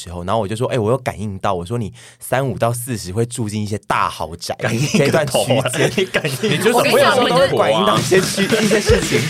[0.00, 5.38] 时候，然后我就说，哎、欸，我有感应到，我说你三五到四十会住进一些大豪宅，感应这段区
[5.72, 9.20] 间，你感应，你就是我有时候都会感应到一些区一些事情。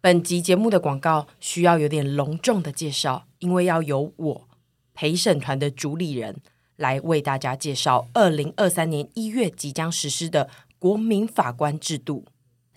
[0.00, 4.48] 本集节目的广告需要有点隆重的介绍，因为要由我
[4.94, 6.38] 陪审团的主理人
[6.76, 10.48] 来为大家介绍二零二三年一月即将实施的
[10.80, 12.24] 国民法官制度。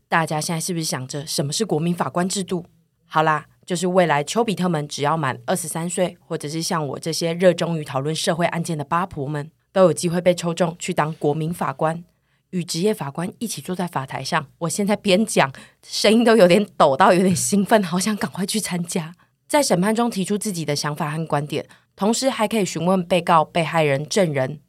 [0.10, 2.66] 大家现在是不是想着什么是国民法官制度？
[3.06, 12.04] 好啦，就是未来丘比特们只要满二十三岁，或者是像我这些热衷于讨论社会案件的八婆们，都有机会被抽中去当国民法官。
[12.50, 15.50] 与职业法官一起坐在法台上，我现在边讲，
[15.82, 19.16] 声音都有点抖到，有点兴奋，好想赶快去参加。
[19.48, 24.60] 在审判中提出自己的想法和观点，同时还可以询问被告、被害人、证人，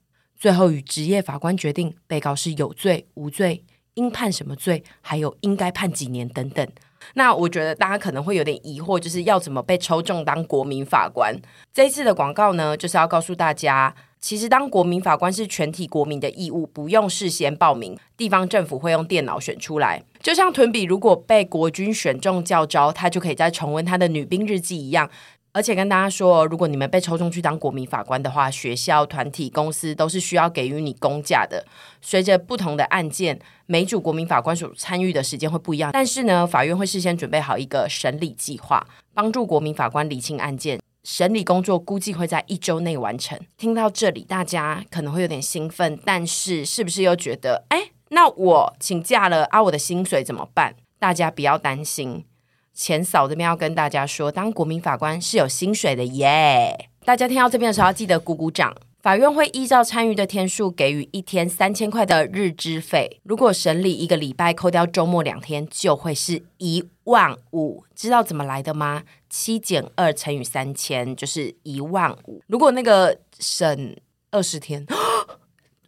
[0.44, 6.68] 最后与职业法官决定被告是有罪、无罪，应判什么罪，还有应该判几年等等。
[7.14, 11.34] 那我觉得大家可能会有点疑惑，就是要怎么被抽中当国民法官？
[11.72, 13.94] 这一次的广告呢，就是要告诉大家。
[14.20, 20.02] 其实当国民法官是全体国民的义务，不用事先报名，地方政府会用电脑选出来。
[20.22, 25.10] 就像屯比如果被国军选中教招，他就可以再重温他的女兵日记一样。
[25.54, 31.64] 而且跟大家说，如果你们被抽中去当国民法官的话，学校、团体、公司都是需要给予你公假的。
[32.02, 40.80] 随着不同的案件，每组国民法官所参与的时间会不一样，但是呢，法院会事先准备好一个审理计划，帮助国民法官理清案件。
[41.04, 43.38] 审理工作估计会在一周内完成。
[43.56, 50.74] 听到这里，大家可能会有点兴奋，但是是不是又觉得，哎，那我请假了啊，我的薪水怎么办？
[50.98, 52.24] 大家不要担心，
[52.74, 56.90] 钱嫂这边要跟大家说，当国民法官是有薪水的耶。
[57.04, 58.74] 大家听到这边的时候，要记得鼓鼓掌。
[59.00, 63.20] 法院会依照参与的天数给予一天三千块的日资费。
[63.22, 67.84] 如果审理一个礼拜，扣掉周末两天，就会是一万五。
[67.94, 69.02] 知道怎么来的吗？
[69.28, 72.42] 七减二乘以三千就是一万五。
[72.46, 73.94] 如果那个审
[74.30, 74.86] 二十天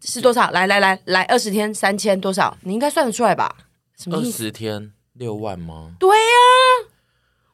[0.02, 0.50] 是多少？
[0.50, 2.54] 来来来来，二十天三千多少？
[2.60, 3.56] 你应该算得出来吧？
[3.96, 4.18] 什么？
[4.18, 5.96] 二十天六万吗？
[5.98, 6.10] 对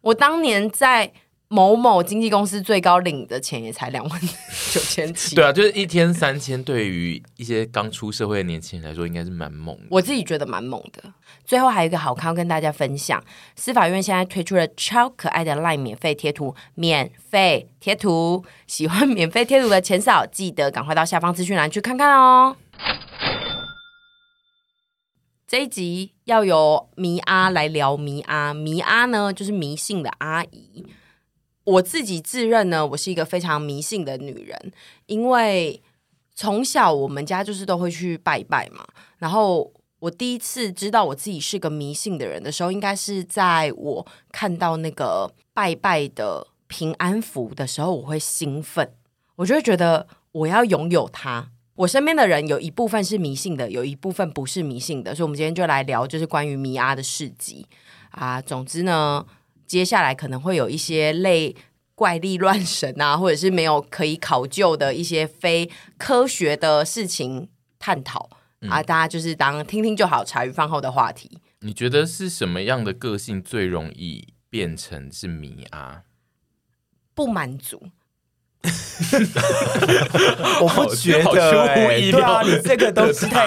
[0.03, 1.13] 我当年在。
[1.55, 4.21] 某某经纪公司最高领的钱也才两万
[4.73, 5.37] 九千七。
[5.37, 9.83] 对啊，就是一天三千，对于一些刚出社会的年轻人来说，应该是蛮猛的。
[9.91, 11.13] 我自己觉得蛮猛的。
[11.45, 13.23] 最后还有一个好康跟大家分享，
[13.55, 22.57] 司法院现在推出了超可爱的 LINE 免费贴图，免费贴图，喜欢免费贴图的钱嫂，记得赶快到下方资讯栏去看看哦。
[25.53, 30.87] 这一集要由迷阿来聊迷阿，迷阿呢就是迷信的阿姨。
[31.65, 34.73] 我自己自认呢，我是一个非常迷信的女人，
[35.05, 35.83] 因为
[36.35, 38.83] 从小我们家就是都会去拜拜嘛。
[39.19, 48.91] 然后我第一次知道我自己是个迷信的人的时候，应该是在我看到那个拜拜的平安符的时候，我会兴奋，
[49.37, 51.52] 我就会觉得我要拥有它。
[51.75, 57.66] 我身边的人有一部分是迷信的，有一部分不是迷信的，所以我们今天就来聊，就是关于迷阿的事迹
[58.10, 58.41] 啊。
[58.41, 59.27] 总之呢。
[59.65, 61.56] 接下来可能会有一些类
[61.94, 68.28] 怪力乱神啊，或者是没有可以考究的一些非科学的事情探讨、
[68.60, 71.39] 嗯、啊，大家就是当听听就好，茶余饭后的话题。
[71.60, 76.03] 你觉得是什么样的个性最容易变成是迷阿？
[77.15, 77.89] 不满足。
[80.61, 83.47] 我不觉得、欸，对啊，你这个都是太，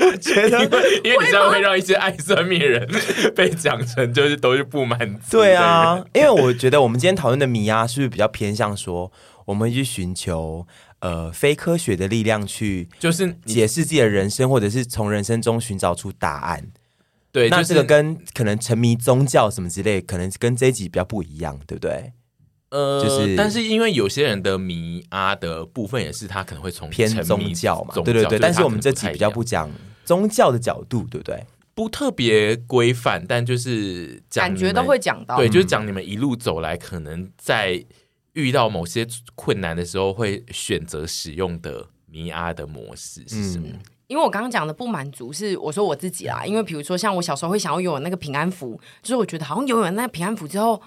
[0.00, 0.58] 我觉得，
[1.04, 2.88] 因为你这样会让一些爱算命人
[3.36, 5.38] 被讲成就是都是不满足。
[5.38, 9.12] 对啊，因为我觉得我们今天讨论的迷阿是不是比较偏向说，
[9.44, 10.66] 我们去寻求
[10.98, 16.66] 呃非科学的力量去，就是解释自己的人生，或者是从人生中寻找出答案。
[17.30, 22.12] 对，那这个跟可能沉迷宗教什么之类，可能跟这一集比较不一样，对不对？
[22.72, 28.38] 呃，就是，但是因为有些人的迷阿的部分也是他可能会从偏宗教嘛，对对对。
[28.38, 29.70] 但是我们这集比较不讲
[30.06, 31.44] 宗教的角度，对不对？
[31.74, 37.84] 不特别规范，但就是感觉都会讲到，对，就是讲你们一路走来，可能在
[38.32, 43.68] 遇到某些困难的时候，会选择使用的迷阿的模式是什么？
[43.70, 50.80] 嗯，因为我刚刚讲的不满足是我说我自己啦，因为比如说像我小时候会想要拥有那个平安符，就是我觉得好像拥有那个平安符之后。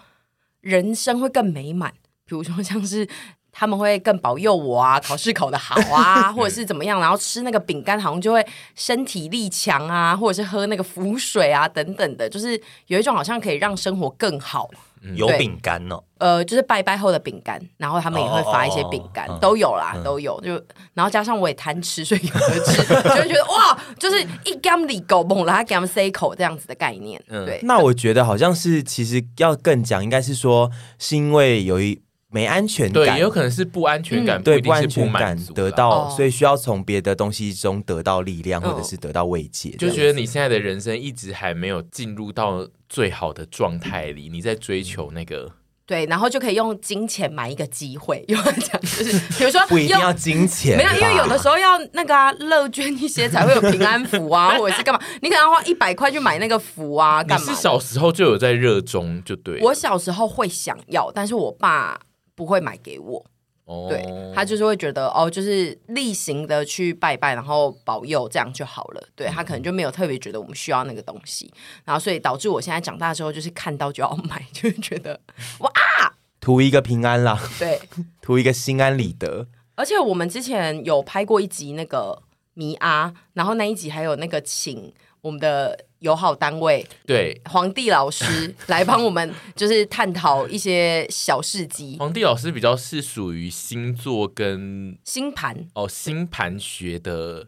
[0.65, 1.93] 人生会更美满，
[2.25, 3.07] 比如说像是
[3.51, 14.67] 他们会更保佑我啊，考试考得好啊， 或者是怎么样，然后吃那个饼干好像就会身体力强啊，或者是喝那个符水啊等等的，就是有一种好像可以让生活更好。
[15.05, 20.39] 嗯、有饼干哦，呃，就是拜拜后的饼干，然后他们也会发一些饼干，哦、都有啦，嗯、都有。
[20.41, 20.53] 就
[20.93, 27.21] 然后加上我也贪吃，所以有的吃，就会觉得哇，就是一干里狗猛了，他给他们塞口这样子的概念。
[27.27, 32.01] 嗯、对，那我觉得好像是其实要更讲，应该是说是因为有一。
[32.27, 39.69] 没安全感，对，也有可能是不安全感，嗯、对，不安全感得到，所以需要从别的东西中得到力量，哦、或者是得到慰藉。
[39.77, 45.51] 就觉得你现在的人生一直还没有进入到最好的状态里，你在追求那个，
[45.85, 48.23] 对，然后就可以用金钱买一个机会。
[48.29, 55.01] 有人讲就是，比如说不一定要金钱，没有，因为有的时候要那个啊，乐捐一些才会有平安符啊， 或者是干嘛？
[55.21, 57.45] 你可能要花一百块去买那个符啊，干嘛？
[57.45, 59.59] 你是小时候就有在热衷，就对。
[59.61, 61.99] 我小时候会想要，但是我爸。
[62.37, 63.25] 不会买给我
[63.65, 63.89] ，oh.
[63.89, 69.07] 对，他就是会觉得哦，就是例行的去拜拜，然后保佑这样就好了。
[69.15, 71.53] 对，他可能就没有特别觉得我们需要那个东西，
[71.83, 75.19] 然后所以导致我现在长大之后，就是看到就要买， 就是觉得
[75.59, 75.71] 哇，
[76.39, 77.79] 图一个平安啦，对，
[78.21, 79.47] 图一个心安理得。
[79.75, 82.23] 而且我们之前有拍过一集那个
[82.53, 85.85] 迷阿，然后那一集还有那个请我们的。
[86.05, 91.97] 友好单位对皇帝老师 来帮我们，就是探讨一些小事迹。
[91.99, 97.47] 皇帝老师比较是属于星座跟星盘哦，星盘学的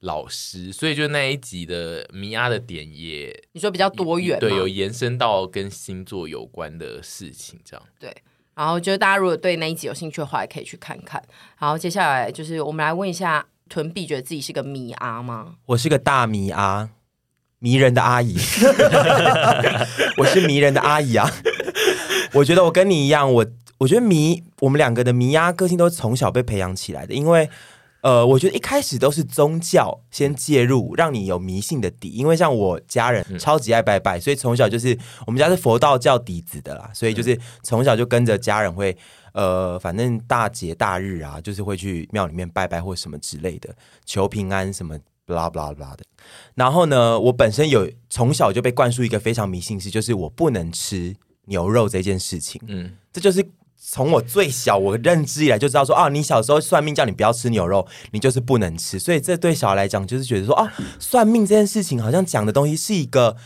[0.00, 8.14] 老师，所以就那一集的米娅的点也你说比较多元，对，有延伸到跟星座有关的事情，这样对。
[8.54, 11.22] 然后就是大家如果对那一集有兴趣的话，也可以去看看。
[11.60, 15.54] 然后接下来就是我们来问一下屯比，觉得自己是个米娅吗？
[15.66, 16.90] 我是个大米娅。
[17.60, 18.36] 迷人的阿姨，
[20.18, 21.28] 我是迷人的阿姨啊！
[22.32, 23.46] 我觉得我跟你一样，我
[23.78, 27.50] 我觉得迷我们两个的迷呀个性都是从小被培养起来的，因为
[28.02, 32.10] 呃，我觉得一开始都是宗教先介入，让你有迷信的底。
[32.10, 34.96] 因为像我家人超级爱拜拜，所以从小就是
[35.26, 38.96] 我们家是佛道教底子的啦，所以就是从小就跟着家人会
[39.32, 43.74] 呃，反正大节大日啊，就是会去庙里面拜拜或什么之类的，
[44.06, 44.96] 求平安什么。
[45.28, 45.98] Blah blah blah 的，
[46.54, 51.14] 然后呢，我本身有从小就被灌输一个非常迷信事，就是我不能吃
[51.44, 52.58] 牛肉这件事情。
[52.66, 53.46] 嗯，这就是
[53.76, 58.98] 从我最小我认知以来就知道说，啊，你小时候算命叫你不要吃牛肉，你就是不能吃。
[58.98, 63.36] 所以这对小孩来讲，就是觉得说，啊，算命这件事情好像讲的东西是一个。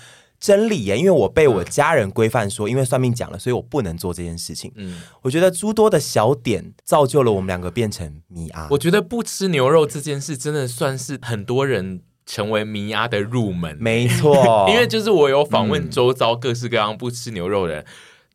[0.42, 4.72] 真理耶，因为我被我家人规范说，因为算命讲了，所以我不能做这件事情。
[4.74, 8.66] 嗯，我觉得诸多的小点造就了我们两个变成迷阿。
[8.72, 13.76] 我觉得不吃牛肉这件事，真的算是很多人成为迷阿的入门。
[13.80, 17.86] 没错， 因为就是我有访问周遭各式各样不吃牛肉的人，嗯、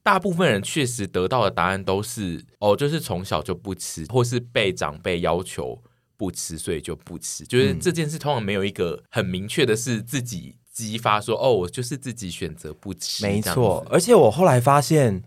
[0.01, 5.83] 大部分人确实得到的答案都是哦，就是从小就不吃，或是被长辈要求
[6.15, 7.43] 不吃，所以就不吃。
[7.43, 10.55] 就是这件事通常没有一个很明确的是自己。
[10.85, 13.85] 激发说哦，我就是自己选择不吃，没错。
[13.89, 15.23] 而且我后来发现，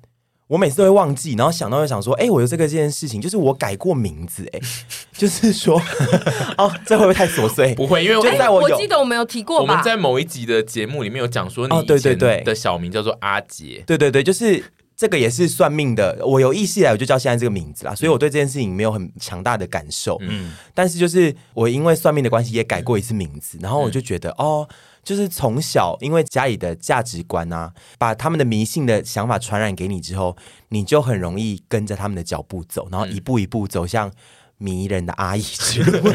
[0.47, 4.61] 我每次都会忘记，然后想到又想说，哎，我有这个这件事情，就是我改过名字，哎，
[5.12, 5.81] 就是说，
[6.56, 7.75] 哦，这会不会太琐碎？
[7.75, 14.62] 不会，因为我在我，我记得我们有提过，我们在某一集的节目里面有讲说，你以前的小名叫做阿杰，对对对，就是。
[15.00, 20.19] 这个也是算命的，我有意识以来我就叫现在这个名字啦，所以我对这件事情没有很强大的感受。
[20.20, 24.69] 嗯，但是就是我因为算命的关系也改过一次名字，然后我就觉得、嗯、哦，
[25.02, 30.37] 就是从小因为家里的价值观啊，把他们的迷信的想法传染给你之后，
[30.69, 34.12] 你就很容易跟着他们的脚步走，然后一步一步走向
[34.61, 35.99] 迷人的阿姨之路。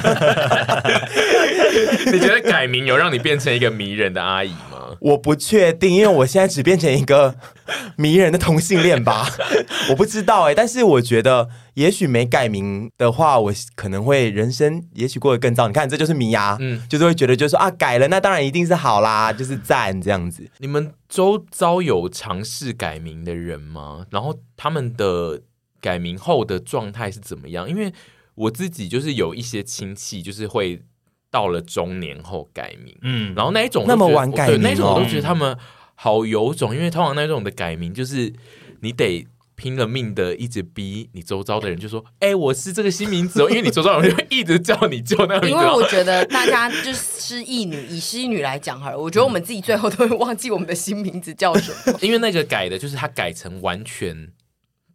[2.13, 4.95] 你觉得改名有让你变成一个迷人的阿姨吗？
[5.01, 7.35] 我不确定，因为我现在只变成一个
[7.97, 9.27] 迷人的同性恋吧，
[9.89, 10.55] 我不知道哎、欸。
[10.55, 15.67] 但是我觉得，也许没改名的话，我可能会人生也许过得更糟。
[15.67, 20.49] 你看，这就是迷呀，嗯，就是会觉得，就是说啊，改了，那当然一定是好啦，就是赞这样子。
[20.59, 24.05] 你们周遭有尝试改名的人吗？
[24.11, 25.41] 然后他们的
[25.81, 27.69] 改名后的状态是怎么样？
[27.69, 27.91] 因为
[28.35, 30.83] 我自己就是有一些亲戚，就是会。
[31.31, 35.57] 到了中年后改名，嗯，然后那一种那么晚改名，对，那种我都觉得他们
[35.93, 38.31] 好有种，因为通常那种的改名就是
[38.79, 45.49] 你得拼了命的一直逼你周遭的人，就说：“哎、欸，我是这个新名字哦。”因为你周遭的人就会一直叫你叫那个名字。
[45.49, 54.29] 因为我觉得大家就是失忆女，以失忆女来讲好了，我觉得我们自己最后都会忘记我们的新名字叫什么， 因为那个改的就是他改成完全。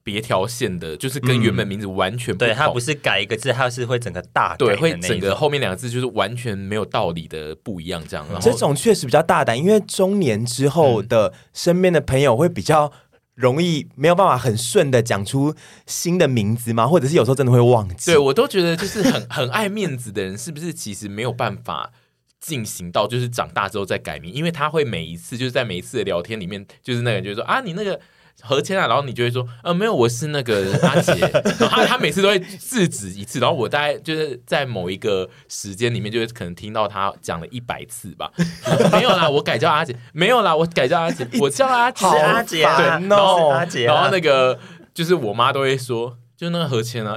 [0.02, 2.48] 别条线的，就是跟原本名字完全不同。
[2.48, 4.56] 对，它不是改一个字，它是会整个大改。
[4.56, 8.26] 对，会整个后面两个字就是完全没有道理的不一样，这样。
[8.28, 12.90] 然后这种确实比较大胆，因为中年之后的身边的朋友会比较
[13.34, 15.54] 容易没有办法很顺的讲出
[15.86, 16.86] 新的名字吗？
[16.86, 18.12] 或者是有时候真的会忘记？
[18.12, 21.92] 对，我都觉得就是很 很爱面子的人，是不是其实没有办法
[22.40, 24.32] 进行到就是长大之后再改名？
[24.32, 28.00] 因为他会每一次就是在每一次的聊天里面，就是那个人就说啊，你那个。
[28.42, 31.12] 何谦啊，然后你就会说，呃，没有，我是那个 阿杰。
[31.58, 38.30] 然后他他每次都会制止一次，然后我大概就是在某一个时间里面，就是可能听到他讲了一百次吧。
[38.92, 39.94] 没有啦，我改叫阿杰。
[40.12, 41.26] 没有啦，我改叫阿杰。
[41.40, 43.84] 我叫阿杰，阿杰啊，对，然后阿杰。
[43.84, 44.58] 然后那个
[44.94, 47.14] 就是我妈都会说，就那个何谦啊，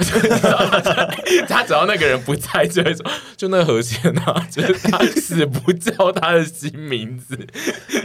[1.48, 3.06] 他只要那个人不在，就会说，
[3.38, 7.48] 就那个何谦啊，就是他死不叫他的新名字，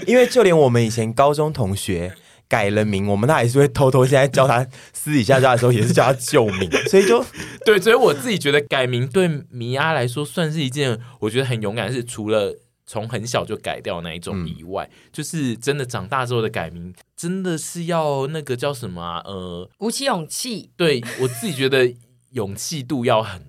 [0.06, 2.14] 因为就连我们以前高中同学。
[2.48, 7.24] 改了名，我们那还是会偷偷现在叫他私底下叫的时候，也是叫他旧名， 所以就
[7.64, 19.20] 对，所以我自己觉得改名对米娅来说算是一件我觉得很勇敢的事，除了从很小就改掉那一种以外，嗯、就是真的长大之后的改名，真的是要那个叫什么啊？
[19.26, 20.70] 呃，鼓起勇气。
[20.76, 21.94] 对，我自己觉得
[22.30, 23.47] 勇气度要很。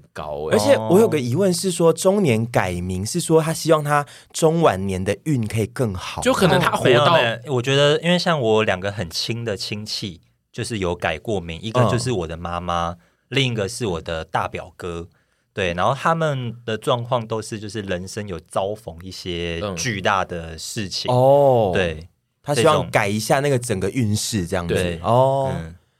[0.51, 10.21] 而且我有个疑问是说，中年改名是说他希望他中晚年的运可以更好，就可能他活到，我觉得因为像我两个很亲的亲戚，
[10.51, 12.97] 就是有改过名，一个就是我的妈妈，
[13.29, 15.07] 另一个是我的大表哥，
[15.53, 21.11] 对，然后他们的状况都是就是人生有遭逢一些巨大的事情。
[21.11, 22.09] 哦，对，
[22.41, 24.99] 他希望改一下那个整个运势这样子，对。
[25.03, 25.53] 哦，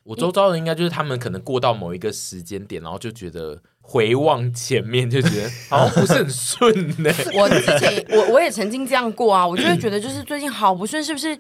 [0.04, 3.62] 我周遭的应该就是他们可能过到某一个时间点，然后就觉得。
[3.90, 7.12] 回望前面就觉得好像不是很顺呢。
[7.34, 11.36] 我之前我我也曾经这样过啊，我就会觉得就是最近好不顺，是不是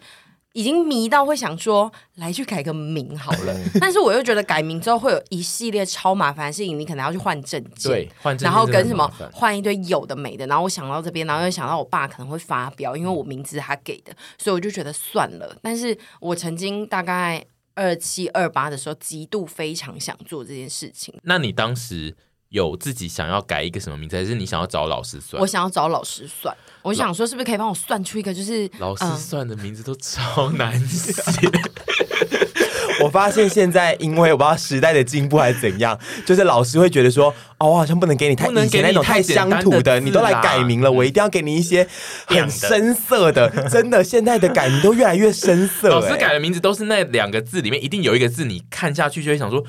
[0.54, 3.56] 已经迷到会想说来去改个名好了？
[3.80, 10.48] 但是我又觉得改名之后会有一系列超麻烦的事情，你可能要去换证件，对，换证件，然后跟什么换一堆有的没的。
[10.48, 15.56] 然后我想到这边，然后又想到我爸可能会发飙，因为我名字是他给的，所以我就觉得算了。
[15.62, 21.14] 但是我曾经大概二七二八的时候，极度非常想做这件事情。
[21.22, 22.16] 那你当时？
[22.50, 25.40] 有自己想要改一个什么名字，还是你想要找老师算？
[25.42, 31.48] 我想要找老师算，我想说是不是可以帮我算出一个就是老师算的名字都超难写。
[33.02, 41.88] 我发现现在因为我不知道时代的进步还是怎样，就是老师会觉得说，哦，我好像不能给你太以前那种太乡土的，你都来改名了，我一定要给你一些
[42.26, 43.48] 很深色的。
[43.70, 45.88] 真的，现在的改名都越来越深色。
[45.94, 49.64] 老师改的名字都是那两个字里面一定有一个字，你看下去就会想说。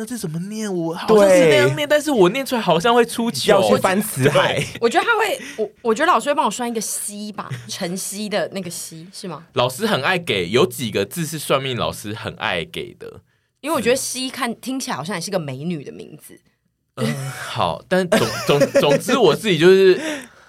[0.00, 0.74] 那这怎么念？
[0.74, 4.58] 我好像是那样念，但是我念出来好像会出糗，要去翻词海。
[4.80, 9.44] 我觉得他会，我我觉得老师会帮我算一个西吧，晨曦的那个西是吗？
[9.52, 13.20] 老师很爱给，有几个字是算命老师很爱给的，
[13.60, 16.40] 因为我觉得西看听起来好像也是个美女的名字。
[16.94, 20.00] 嗯，好，但总总总之我自己就是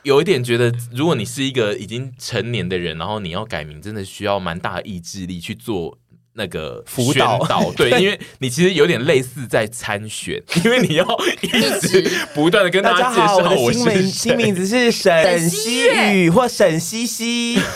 [0.04, 5.98] 有一点觉得，如果你是一个已经成年的人，然后你要改名，真的需要蛮大的意志力去做。
[6.34, 7.40] 那个辅导
[7.76, 11.06] 对，因为你其实有点类似在参选， 因为你要
[11.42, 11.48] 一
[11.80, 17.60] 直不断的跟大家介绍我新名新名字是沈西雨或沈西西。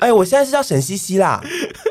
[0.00, 1.42] 哎，我现在是叫沈西西啦，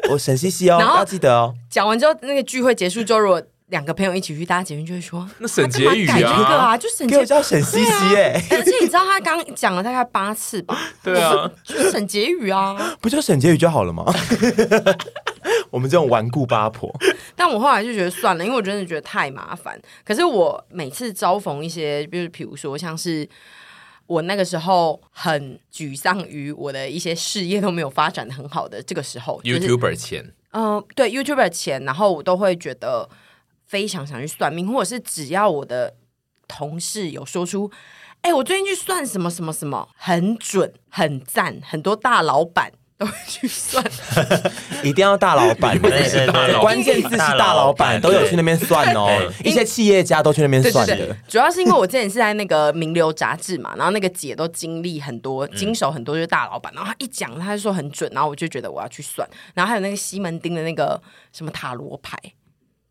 [0.10, 1.56] 我沈西西哦，要记得哦。
[1.70, 3.42] 讲完之后，那个聚会结束之后，如果
[3.74, 6.08] 两个朋友一起去搭捷运，就会说那沈婕妤
[6.56, 10.78] 啊，就沈婕叫沈西西哎，而且你知道他刚讲了大概八次吧？
[11.04, 14.06] 对啊，就是沈婕妤啊，不叫沈婕妤就好了吗？
[15.72, 16.94] 我们这种顽固八婆，
[17.36, 19.82] 但我后来就觉得算了，因为我真的觉得太麻烦。
[20.06, 23.28] 可是我每次遭逢一些，就是比如说像是
[24.06, 33.10] 我那个时候很沮丧于我的一些事业都没有发展的很好的这个时候，YouTuber 钱，嗯、呃，对，YouTuber 钱，然后我都会觉得。
[33.74, 35.96] 非常想去算命，或者是只要我的
[36.48, 37.72] 同事有说出，
[38.22, 43.84] 哎、欸，我最近去算什么什么什么，很准，很赞，很多大老板都会去算，
[44.86, 49.10] 一定要大老板， 对对对，关键字是大老板都有去那边算哦，
[49.44, 51.18] 一些企业家都去那边算的。
[51.28, 61.02] 主要是因为我之前是在那个名流杂志嘛，然后那个姐都经历很多，经手很多就是大老板，然后她一讲，她就说很准，然后我就觉得我要去算，然后还有那个西门町的那个
[61.32, 62.16] 什么塔罗牌。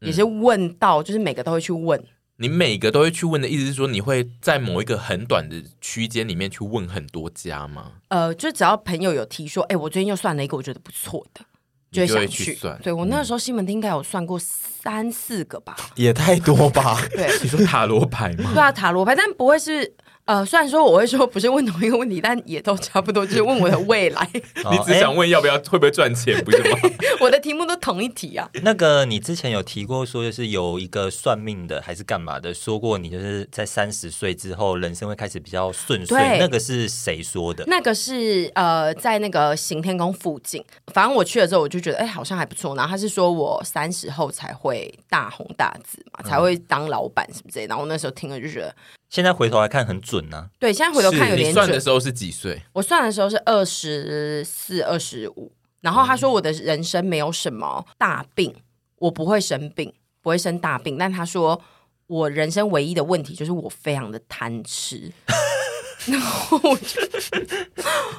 [0.03, 2.03] 也是问到，就是每个都会去问。
[2.37, 7.93] 你每个都会去问的意思是说，你会在某一个很短的区间里面去问很多家吗？
[8.09, 11.45] 呃，就只要朋友有提说，哎、欸，我最近又算了一个我觉得不错的，
[11.93, 12.77] 就会想去，去算。
[12.83, 17.01] 对，我那个时候西门町应该有算过三四个吧，也太多吧？
[17.13, 18.51] 对，你说塔罗牌吗？
[18.53, 19.95] 对啊，塔罗牌，但不会是
[20.25, 24.29] 呃，虽然说我会说不是问同一个问题，但也都差不多，就是问我的未来。
[24.71, 26.79] 你只想问要不要、会不会赚钱，不是吗？
[27.21, 28.49] 我的题目都同一题啊。
[28.63, 36.39] 那个你之前有提过说，就是有一个算命的还是干嘛的，说过你就是在三十岁之后人生会开始比较顺遂。
[36.39, 37.65] 那个是谁说的？
[37.67, 40.65] 那个是呃，在那个行天宫附近。
[40.95, 42.77] 反正我去了之后，我就觉得哎，好像还不错。
[42.77, 47.71] 然后他是说我三十后才会大红大紫嘛，才会当老板什么之类的。
[47.71, 48.73] 然后我那时候听了就觉得。
[49.13, 50.49] 现在回头来看很准呢、啊。
[50.59, 51.49] 对，现在回头看有点准。
[51.51, 52.63] 你算的时候是几岁？
[52.73, 55.53] 我算的时候是二十四、二十五。
[55.83, 58.55] 然后他说我的人生没有什么大病，
[58.97, 59.93] 我不会生病，
[60.23, 60.97] 不会生大病。
[60.97, 61.61] 但他说
[62.07, 65.13] 我人生唯一的问题就是我非常的贪吃。
[66.07, 67.03] 然后我就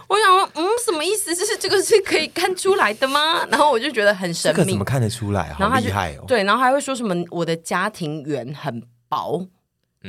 [0.07, 1.35] 我想说，嗯，什么意思？
[1.35, 3.43] 就是这个是可以看出来的吗？
[3.49, 5.51] 然后我就觉得很神秘，这个怎么看得出来？
[5.53, 6.25] 好厉害哦！
[6.27, 9.43] 对，然后还会说什么我的家庭缘很薄。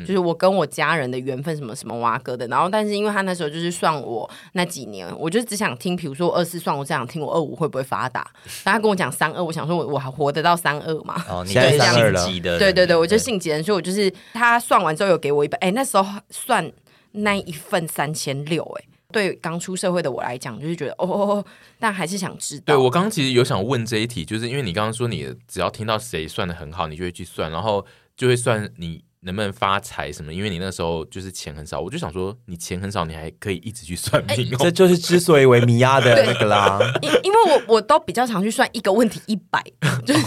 [0.02, 8.28] 就是我跟我家人的缘分什么什么挖哥的，然后但是因为他那时候就是算我那几年，我就只想听，比如说二四算我这样听我二五会不会发达，
[8.64, 11.24] 但他跟我讲三二，我想说我我还活得到三二嘛？
[11.28, 12.26] 哦， 你现在三二了，
[12.58, 16.68] 对对对，我就姓吉人，所以我就是他算完之后有给我一本，哎，那时候算
[17.12, 21.44] 那一份三千六，哎，对刚出社会的我来讲，就是觉得哦，哦，哦，
[21.78, 22.74] 但还是想知道。
[22.74, 27.86] 对我刚刚其实有想问这一题，就是因为你刚刚说你只要听到谁算的很好，你就会去算，然后
[28.16, 29.03] 就会算你。
[29.24, 30.32] 能不能发财什么？
[30.32, 36.78] 因为你那时候就是钱很少，我就想说你钱很少，你还可以一直去算命，哦，这就是之所以为米娅的 那个啦。
[37.02, 39.62] 因因为我我都比较常去算一个问题一百，
[40.06, 40.20] 就是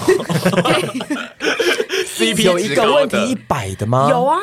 [2.17, 4.07] CP 有一个问题一百的吗？
[4.09, 4.37] 有啊，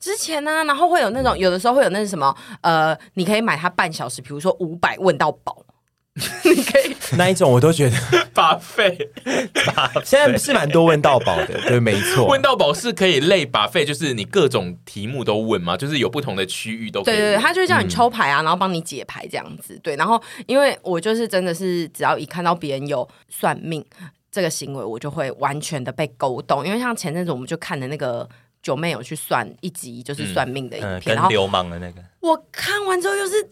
[0.00, 5.64] 之前呢，啊，然后会有那种有的时候会有那是什么呃，你可以买它半小时，比如说五百问到饱。
[6.44, 7.96] 你可以 那一种我都觉得
[8.32, 8.96] 把费，
[10.04, 12.26] 现在是蛮多问到宝的，对，没错。
[12.28, 15.76] 问到宝是可以类把费，就是你各种题目都问嘛？
[15.76, 17.16] 就是有不同的区域都可以。
[17.16, 19.76] 对对对，他就会叫你抽牌啊，然后帮你解牌这样子。
[19.82, 23.84] 对，然后因为我就是真的是只要一看到别人有算命
[24.30, 26.64] 这个行为，我就会完全的被勾动。
[26.64, 28.28] 因为像前阵子我们就看的那个
[28.62, 32.00] 九妹有去算一集，就是算命的影片，嗯嗯、跟流氓的那个。
[32.20, 33.48] 我看完之后又是。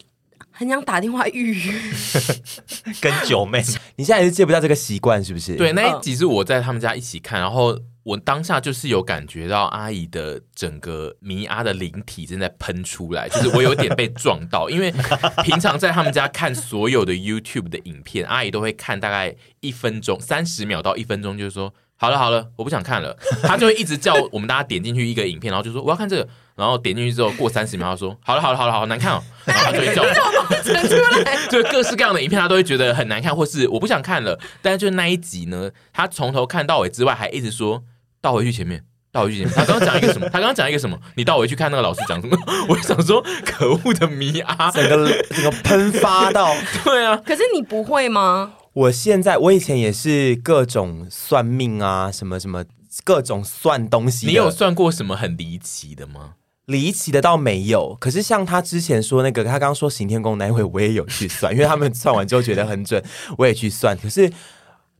[0.63, 1.73] 很想打电话预约，
[3.01, 3.61] 跟九妹，
[3.97, 5.55] 你现在也是戒不掉这个习惯，是不是？
[5.55, 14.91] 对，那一集是我在他们家一起看，然后我当下就是有感觉到阿姨的整个迷阿的灵体正在喷出来，就是我有点被撞到，因为
[15.43, 21.73] 平常在他们家看所有的 YouTube 的影片，阿姨都会看大概一分钟、三十秒到一分钟，就是说。
[21.95, 23.17] 好了好了，我不想看了。
[23.43, 30.07] 他就会一直叫我们大家点进去一个影片，然后就说我要看这个，然后点进去之后过三十秒，他说好了好了好了好难看哦，然后他就会叫我，
[31.49, 34.39] 就各式各样的影片他都会觉得很难看，或是我不想看了。
[34.61, 37.83] 但是就那一集呢，他从头看到尾之外，还一直说
[38.21, 39.55] 倒回去前面，倒回去前面。
[39.55, 40.27] 他刚刚讲一个什么？
[40.27, 40.97] 他刚刚讲一个什么？
[41.15, 42.37] 你倒回去看那个老师讲什么？
[42.69, 47.17] 我想说可恶的迷啊，整个整个喷发到对啊。
[47.25, 48.53] 可是你不会吗？
[48.73, 52.63] 我现在，我以前也是各种算命啊，什么什么
[53.03, 54.25] 各种算东西。
[54.25, 56.33] 你有算过什么很离奇的吗？
[56.65, 63.03] 离奇的倒没有，可是像他之前说那个，他刚刚说行天宫那一回，我也有去算， 因为他们算完之后觉得很准，
[63.37, 63.97] 我也去算。
[63.97, 64.31] 可是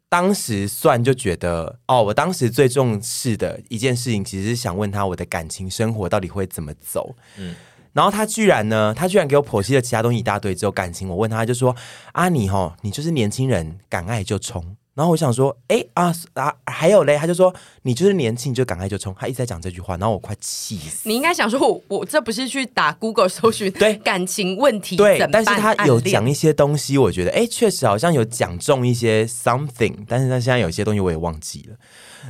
[0.10, 7.16] 当时算就觉得，哦，我当时最重视的一件事情，其实是想问他我的感情生活到底会怎么走。
[7.38, 7.56] 嗯。
[7.94, 11.08] 然后他居然呢，他居然给我剖析了其他东西一大堆，之后感情。
[11.08, 11.76] 我问他，就说
[12.14, 21.10] ：“啊，你吼，你就是年轻人，敢爱就冲。”然后我想说：“哎啊啊，还有嘞。”他就说：“你就是年轻，就敢爱就冲。”他一直在讲这句话，然后我快气死。
[21.10, 31.76] 你应该想说我，我我这不是去打 Google 搜寻对 感情问题对，但是他有讲一些东西，我觉得哎，确实好像有讲中一些 something，但是他现在有些东西我也忘记了。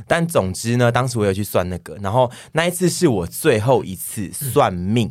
[0.06, 5.08] 但总之呢，当时我有去算那个，然后那一次是我最后一次算命。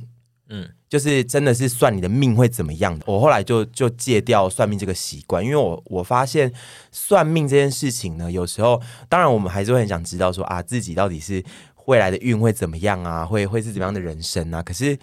[0.49, 3.03] 嗯嗯，就是真的是算你的命会怎么样的。
[3.07, 6.53] 我后来就就戒掉算命这个习惯，因为我我发现
[6.91, 8.79] 算命这件事情呢，有时候
[9.09, 11.43] 当然我们还是会很想知道说啊，自己到底是
[11.87, 14.61] 未来的运会怎么样啊，会会是怎么样的人生啊。
[14.61, 14.95] 可是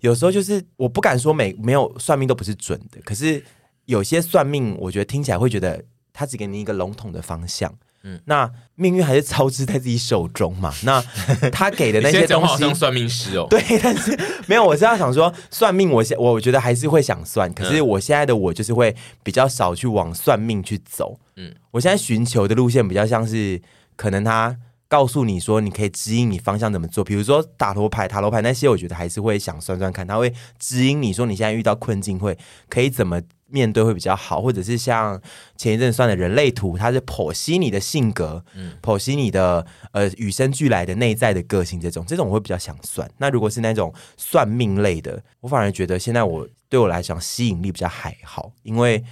[0.00, 3.44] 有时候就是我不敢说每没有算命都不是准的，可是
[3.84, 7.70] 有些算命，我觉得听起来会觉得他只给你一个笼统的方向。
[8.04, 10.72] 嗯，那命运还是操之在自己手中嘛？
[10.84, 11.02] 那
[11.50, 21.18] 他给的那些东西，算命师哦，对，但是 没有，我是要想说算命我，我现我觉得还是会想算，可是我现在的我就是会比较少去往算命去走。
[21.36, 23.60] 嗯，我现在寻求的路线比较像是，
[23.96, 24.56] 可能他
[24.94, 27.02] 告诉你说，你可以指引你方向怎么做。
[27.02, 35.20] 比如说塔罗牌、塔罗牌那些，我觉得还是会想算算看，他会指引你说你现在遇到困境会可以怎么面对会比较好，或者是像
[35.56, 43.10] 前一阵算的人类图，它是剖析你的性格，嗯，剖析你的呃与生俱来的内在的个性，这种这种我会比较想算。
[43.18, 49.02] 那如果是那种算命类的，我反而觉得现在我对我来讲吸引力比较还好，因为。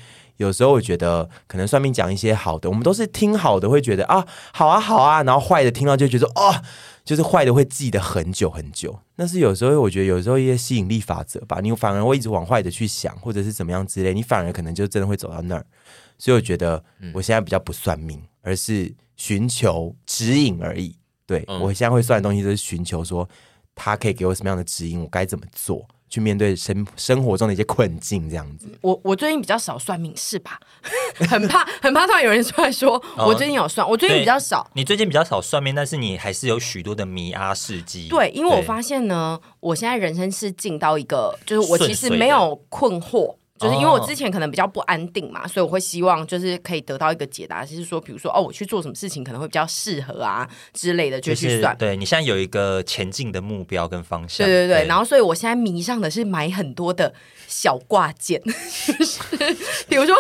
[0.42, 6.62] 有时候我觉得可能算命讲一些好的，我们都是听好的会觉得啊好啊好啊，然后坏的听到就觉得哦，
[7.04, 8.98] 就是坏的会记得很久很久。
[9.16, 15.64] 但是有时候我觉得有时候一些吸引力法则吧，你反而会一直往坏的去想，或者是怎么样之类，你反而可能就真的会走到那儿。
[16.18, 16.82] 所以我觉得
[17.14, 20.96] 我现在比较不算命，而是寻求指引而已。
[21.24, 23.28] 对，我现在会算的东西，就是寻求说
[23.74, 25.86] 他可以给我什么样的指引，我该怎么做。
[26.12, 28.68] 去面对生生活中的一些困境，这样子。
[28.82, 30.60] 我我最近比较少算命，是吧？
[31.14, 34.70] 很 怕很怕，突然有人出来说我最近有算，哦、我最近比较少。
[34.74, 38.08] 你最近比较少算命，但是你还是有许多的迷阿事迹。
[38.10, 43.36] 对，因为我发现呢，我现在人生是进到一个，就是我其实没有困惑。
[43.62, 51.76] 就是因为我之前可能比较不安定嘛，所以我会希望就是可以得到一个解答，就是说，比如说哦，我去做什么事情可能会比较适合啊之类的，就去算。
[51.76, 54.44] 对，你现在有一个前进的目标跟方向。
[54.46, 57.14] 对对对，对然后所以我现在迷上的是买很多的
[57.46, 58.42] 小挂件，
[59.88, 60.14] 比如说。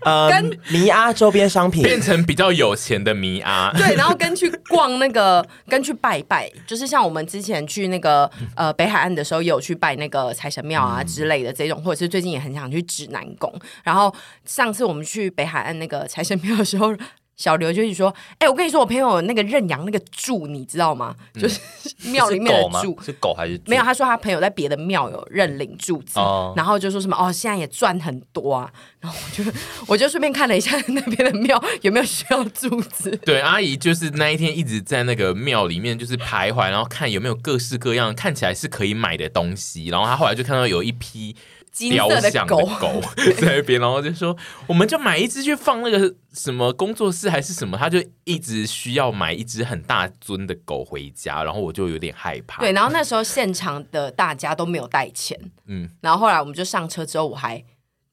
[0.00, 13.52] 呃，跟迷阿周边商品变成比较有钱的迷阿，对，然后跟去逛那个， 跟去拜拜，就是像我们之前去那个呃北海岸的时候，也有去拜那个财神庙啊之类的这种，或者是最近也很想去指南宫。
[13.82, 16.94] 然后上次我们去北海岸那个财神庙的时候。
[17.36, 21.14] 小刘就是说：“哎、欸，我跟你说，我朋友那个认养那个柱，你知道吗？
[21.34, 21.60] 嗯、就是
[22.04, 23.82] 庙里面的柱是狗还是没有？
[23.82, 28.72] 他说他朋友在别的庙有认领柱子，哦、然后就说什么哦，现在也赚很多啊。
[29.00, 29.52] 然后我就
[29.88, 33.10] 我就顺便看了一下 那边的庙有没有需要柱子。
[33.24, 39.88] 对，阿姨就是那一天一直在那个庙里面就是徘徊，然后看有没有各式各样看起来是可以买的东西。
[39.88, 41.36] 然后他后来就看到有一批。”
[41.76, 42.58] 金色的狗
[43.38, 44.34] 在那边，然后就说
[44.66, 52.62] ：“我们就买一只去放那个什么工作室还是什么。”他就一直需要买一只很大尊的狗回家，然后我就有点害怕。
[52.62, 57.62] 对，然后那时候现场的大家都没有带钱，嗯，然后后来我们就上车之后，我还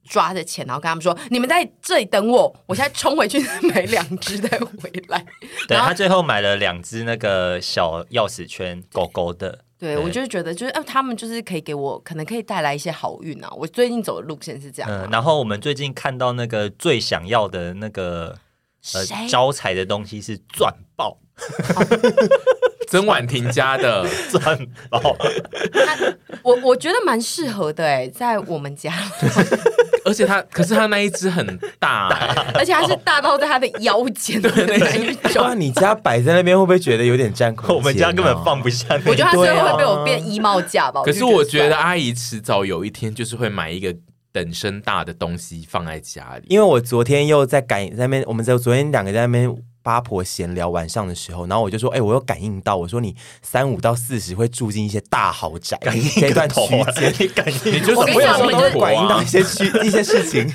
[0.10, 5.26] 抓着钱，然后跟他们说：“你们在这里等我，我现在冲回去买两只再回来。”
[5.70, 9.63] 对，他最后买了两只那个小钥匙圈狗狗的。
[9.84, 13.52] 对，我就是觉得，就是呃，他们就是可以给我，可能可以带来一些好运啊。
[13.58, 14.90] 我最近走的路线是这样。
[14.90, 18.34] 嗯，然后我们最近看到那个最想要的那个
[18.94, 21.18] 呃招财的东西是钻豹，
[22.94, 24.56] 曾婉婷家的 钻
[24.88, 25.18] 豹。
[26.44, 28.94] 我我觉得蛮适合的哎，在我们家。
[30.06, 32.10] 而且他，可是他那一只很大，
[32.54, 35.44] 而且还是大到在他的腰间的那一种。
[35.44, 37.76] 哇，你家摆在那边会不会觉得有点占空间？
[37.78, 38.86] 我们家根本放不下。
[39.08, 41.02] 我觉得他最后会被我变衣帽架吧。
[41.04, 43.96] 可是我觉得阿姨迟早有一天就是会买一个
[44.32, 46.46] 等身大的东西放在家里。
[46.48, 49.56] 因为我昨天又在赶在那边，我们在昨天两个在那边。
[49.84, 56.56] 八婆闲聊晚上的时候，然后我就说：“哎、欸，我有感应到，我说你三五到四十会住进一些大豪宅，感应这段区
[56.94, 60.50] 间，你 感应，你就是我有时候都会感应到一些区一些事情。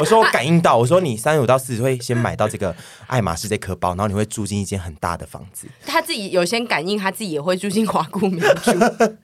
[0.00, 2.74] 我说我感应到，我说你三五到四十会先买到这个
[3.08, 5.66] 爱马仕这颗包，然后你会住进一间很大的房子。
[5.84, 8.72] 他自己有先感应，他自己也会住进华顾名住。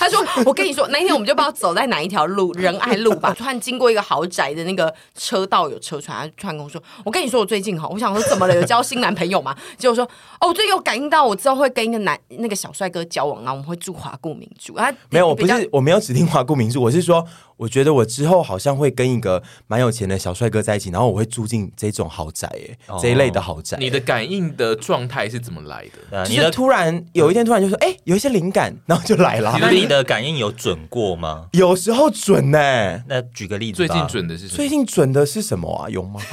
[0.00, 8.54] 他说：我跟你说，那一天我们就不知道走在哪一条路，仁爱路吧，突然经过一个豪宅的那个车道有车传，他突然跟我说：我跟你说，我最近哈，我想说。”怎么了？
[8.54, 9.56] 有交新男朋友吗？
[9.76, 10.04] 结果说
[10.40, 14.88] 哦，我最近有感应到，我之后会跟一个男那个小帅哥交往，然后我们会住华顾名住啊。
[15.10, 17.26] 没有，我不是我没有指定华顾名住，我是说。
[17.60, 23.76] 我觉得我之后好像会跟一个蛮有钱的小帅哥在一起，然后我会住进这种豪宅，哎，这一类的豪宅。
[23.78, 26.24] 你的感应的状态是怎么来的？
[26.26, 29.54] 你的突然有一天突然就说，哎，有一些灵感，然后就来了。
[29.60, 31.48] 那你的感应有准过吗？
[31.52, 32.58] 有时候准呢。
[33.06, 34.56] 那举个例子，最近准的是什么？
[34.56, 35.90] 最近准的是什么啊？
[35.90, 36.18] 有吗？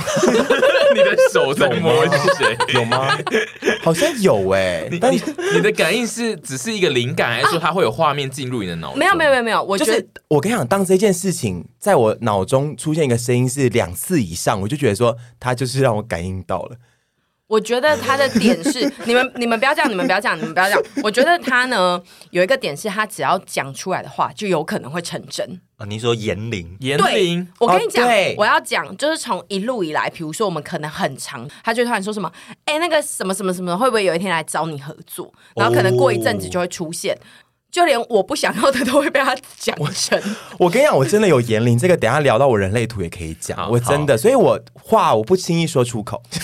[0.96, 2.58] 你的手在摸是谁？
[2.74, 3.16] 有吗？
[3.84, 4.88] 好像有哎。
[5.02, 5.22] 但你
[5.54, 8.96] 你的感应是只是一个灵感，还是说它会有画面进入你的脑？
[8.96, 16.78] 没有没有没有没有，我觉得我跟你讲，当这件事情在我脑中出现一个声音是两次以上，我就觉得说他就是让我感应到了。
[17.48, 20.84] 我觉得他的点是， 你们你们不要这样，你们不要这样，你们不要这样。
[21.02, 21.98] 我觉得他呢
[22.32, 25.86] 有一个点是，他只要讲出来的话就有可能会成真啊。
[25.86, 32.30] 你说言灵，言灵，我跟你讲，哦、我要讲就是从一路以来，比如说我们可能很长，他就突然说什么，
[32.66, 35.34] 哎，那个什么什么什么，会不会有一天来找你合作？
[35.56, 37.18] 然后可能过一阵子就会出现。
[37.78, 40.20] 就连我不想要的都会被他讲成。
[40.58, 43.70] 我跟你讲，我真的有言灵，这个等下聊到我人类图也可以讲。
[43.70, 46.20] 我真的，所以我话我不轻易说出口。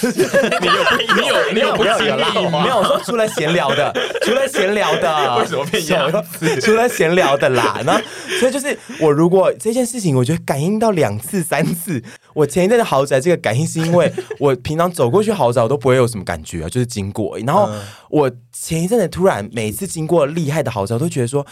[0.62, 0.74] 你有
[1.16, 3.92] 你有你有不轻易没有说除了闲聊的，
[4.22, 6.62] 除了闲聊的， 为什么变这样子？
[6.62, 7.82] 除了闲聊的啦。
[7.84, 8.00] 那
[8.40, 12.04] 所以就是我如果这件事情，我觉得感应到两次三次。
[12.36, 17.38] 我前一阵的豪宅，这个感应是因为我平常走过去豪宅，我都不会有什么感觉啊，就是经过。
[17.40, 17.70] 然后
[18.10, 21.46] 我前一阵子突然每次经过厉害的豪宅，我都觉得说，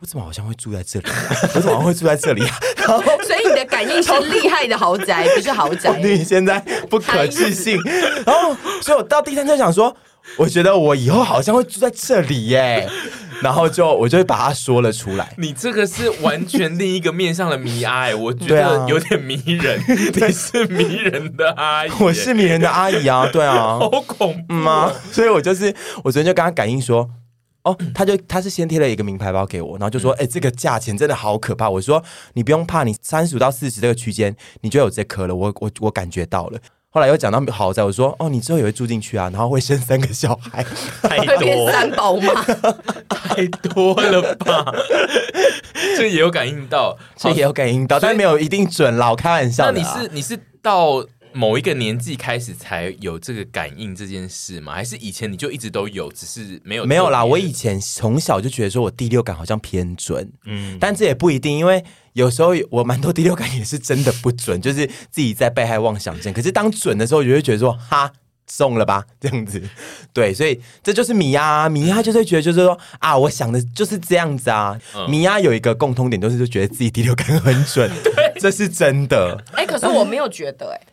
[0.00, 1.06] 我怎么好像会住在这里？
[1.54, 2.58] 我怎么会住在这里啊？
[2.76, 5.98] 然后， 所以你的感应是厉害的豪宅，不是豪宅。
[6.02, 7.78] 你现在不可置信。
[8.24, 9.94] 然后，所以我到第三天想说，
[10.36, 12.88] 我觉得我以后好像会住在这里耶。
[13.40, 15.32] 然后就我就会把它说了出来。
[15.38, 19.80] 你这个是完全另一个面向的迷阿哎，我觉得有点迷人。
[19.86, 24.92] 你是迷人的阿姨，我是迷人的阿姨啊，对啊，好恐怖吗？
[25.12, 27.08] 所以我就是我昨天就跟他感应说，
[27.68, 31.68] 哦，他就他是先贴了一个名牌包给我，然后就说，哎，这个价钱真的好可怕。
[31.68, 32.02] 我说
[32.32, 35.34] 你不用怕，你三十五到四十这个区间，你就有这颗了。
[35.34, 36.58] 我我我感觉到了。
[36.90, 40.64] 后来又讲到豪宅，我说哦，你之后也会住进去啊，然后会生三个小孩，
[41.02, 42.32] 太多三宝吗？
[43.10, 44.64] 太多了吧？
[45.96, 49.72] 这也有感应到，这也有感应到，但是没有一定准啦，我开玩笑的。
[49.72, 54.74] 那你是你是到某一个年纪开始才有这个感应这件事吗？
[54.74, 57.24] 还是以前你就一直都有，只是没有没有啦？
[57.24, 61.84] 我以前从小就觉得说我第六感好像偏准，嗯，但这也不一定，因为。
[62.14, 66.32] 有时候我蛮多第六感也是真的不准， 就是自己在被害妄想症。
[66.32, 68.10] 可是当准的时候，我就会觉得说哈
[68.44, 69.62] 中了吧 这样子，
[70.12, 74.76] 对，所以这就是米呀，米娅就是会觉得就是说啊，我想的就是这样子啊。
[74.96, 79.40] 嗯、米娅有一个共通点，就是就觉得自己第六感很准， 对这是真的。
[79.52, 80.86] 哎、欸，可是我没有觉得哎、欸，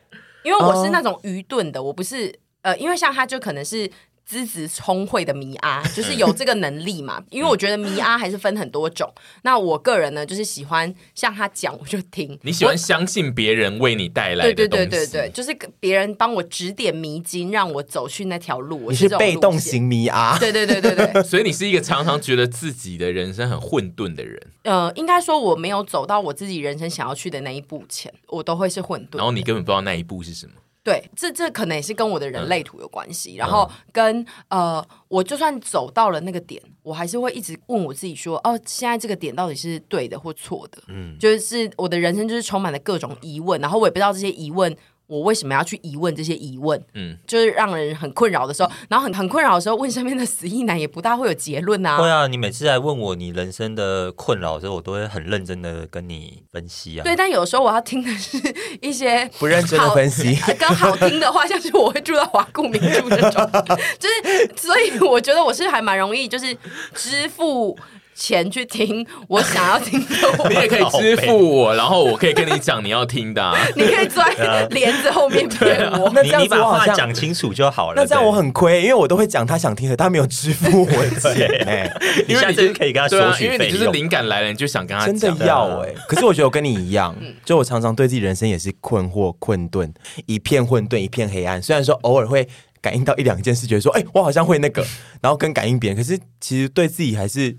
[0.45, 3.91] 因为我是那种愚钝的，我不是呃，因为像他就可能是。
[4.25, 7.23] 资质聪慧的迷阿， 就是有这个能力嘛？
[7.29, 9.13] 因为我觉得迷阿还是分很多种。
[9.43, 12.37] 那我个人呢，就是喜欢像他讲，我就听。
[12.41, 14.85] 你喜欢相信别人为你带来的东西？
[14.85, 18.89] 对对对对对，就是别人帮我指点迷津，让我走去那条路。
[18.89, 20.37] 你是被动型迷阿？
[20.39, 21.05] 对对对对对。
[21.23, 24.41] 所以你是一个常常觉得自己的人生很混沌的人。
[24.63, 29.17] 呃，应该说我没有走到我自己人生想要去的那一步前，我都会是混沌。
[29.17, 30.53] 然后你根本不知道那一步是什么。
[30.85, 40.77] 对，这这可能也是跟我的人类图有关系，嗯、然后跟呃，我就算走到了那个点，我还是会一直问我自己说，哦，现在这个点到底是对的或错的？
[40.89, 44.77] 嗯，就是我的人生就是充满了各种疑问，然后我也不知道这些疑问。
[45.07, 46.81] 我为什么要去疑问这些疑问？
[46.93, 51.97] 嗯，就是让人很困扰的时候，然后很很困扰的时候，问身边的死意男也不大会有结论啊。
[51.97, 57.03] 对啊，你每次来问我你人生的困扰的时候，我都会很认真的跟你分析啊。
[57.03, 58.37] 对，但有时候我要听的是
[58.81, 63.51] 一些不认真的分析，更好听的话，像是我会住到华固名著这种，
[63.99, 66.55] 就是所以我觉得我是还蛮容易，就是
[66.93, 67.77] 支付。
[68.15, 70.15] 钱去听我想要听的，
[70.49, 73.53] 你也可以支付我，然后我可以跟你讲你要听的。
[73.75, 76.09] 你可以坐在帘子后面骗我。
[76.15, 78.01] 那这样你把话讲清楚就好了。
[78.01, 81.91] 那这样我很亏，因为我都会讲他想听的，他没有支付我钱。
[82.27, 85.17] 因为你就是可以跟他说，因为你就是灵感来了，你就想跟他讲。
[85.17, 89.93] 真的要哎，可是我觉得我跟你一样，就我常常对自己人生也是困惑、困顿，
[90.25, 91.61] 一片混沌，一片黑暗。
[91.61, 92.47] 虽然说偶尔会
[92.81, 94.85] 感应到一两件事，觉得说，哎，我好像会那个，
[95.21, 97.57] 然后跟感应别人，可是其实对自己还是。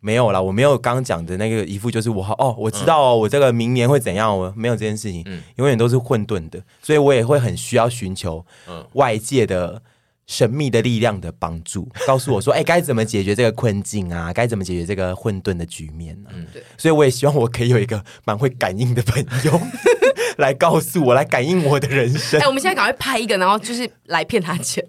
[0.00, 8.44] 没有啦，我没有刚刚讲的那个一副，就是我好哦，我知道哦，我这个明年会怎样，我没有这件事情，嗯，永远都是混沌的，所以我也会很需要寻求
[8.92, 9.82] 外界的
[10.26, 14.32] 神秘的力量的帮助， 告诉我说，哎，该怎么解决这个困境啊？
[14.32, 16.30] 该怎么解决这个混沌的局面呢？
[16.32, 19.60] 嗯，对，所以我也希望我可以有一个蛮会感应的朋友
[20.38, 22.40] 来告诉我，来感应我的人生。
[22.40, 24.84] 哎，我们现在赶快拍一个，然后就是来骗他钱。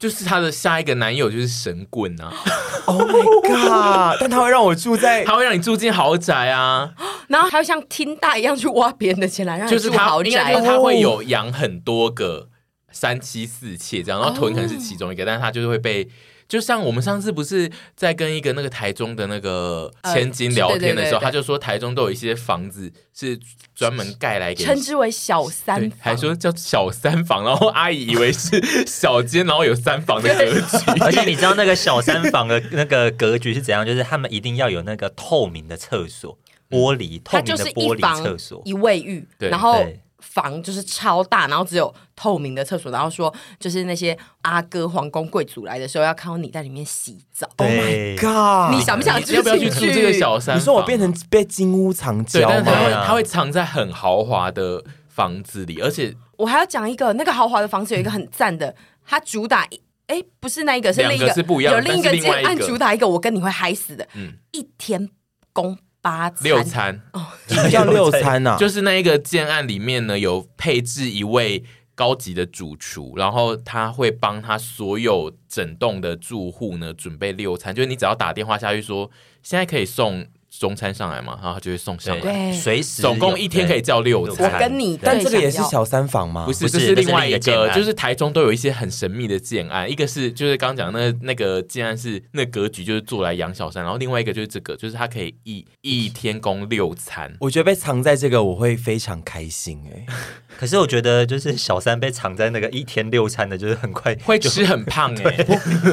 [0.00, 2.32] 就是她的下一个男友就是神棍啊！
[2.86, 4.16] Oh my god！
[4.18, 6.92] 但他会让我住在， 他会让你住进豪宅啊，
[7.28, 10.52] 然后他会像听大一样去挖别人的钱来让你住豪宅。
[10.52, 12.48] 就是他会有养很多个
[12.90, 16.08] 三妻四妾这样，然后屯可能是其中一个，但是他就是会被。
[16.50, 23.38] 就像我们上次不是在跟一个那个台中的那个千金聊天的时候，他就说台中都有一些房子是
[23.72, 31.00] 专门盖来给称之为小三房，还说叫小三房，然后阿姨以为是小间，然后有三房的 格局。
[31.02, 33.86] 而且你知道那个小三房的那个格局是怎样？
[33.86, 36.36] 就是他们一定要有那个透明的厕所，
[36.68, 39.86] 玻璃透明的玻璃厕所，一卫浴，然后。
[40.32, 47.48] 房就是超大，然后只有透明的厕所，然后说就是那些阿哥、皇宫、贵族来的时候要看到你在里面洗澡。
[47.56, 48.76] Oh my god！
[48.76, 50.56] 你想不想要不要去住这个小三？
[50.56, 59.66] 你说我变成被金屋藏娇，但他会他会藏在很豪华的房子里，而且我还要讲一个，那个豪华的房子有一个很赞的，它主打
[60.06, 64.06] 哎，不是那一个，是另一个，是不一样，有另一个建案主打一个，我跟你会嗨死的。
[64.14, 65.08] 嗯，一天
[65.52, 68.56] 供八餐六餐哦，什么叫六餐呢？
[68.58, 79.10] 就是那一个建案里面呢，有配置一位高级的主厨，然后他会帮他所有整栋的住户呢准备六餐，就是你只要打电话下去说，
[79.42, 80.26] 现在可以送。
[80.58, 82.52] 中餐上来嘛，然后他就会送上来。
[82.52, 84.52] 随时总共一天可以叫六餐。
[84.52, 86.44] 我跟你，但这个也是小三房吗？
[86.44, 89.88] 不是，这是另外一个，就是台中都有一些很神秘的建案。
[89.88, 97.32] 一个是就是刚刚讲那那个建案是那格局就是做来养小三，然后另外一个就是这个，就是他可以一一天供六餐。
[97.38, 100.04] 我觉得被藏在这个我会非常开心哎。
[100.58, 105.36] 可是我觉得就是小三被藏在那个一天六餐的，就是很快会吃很胖哎。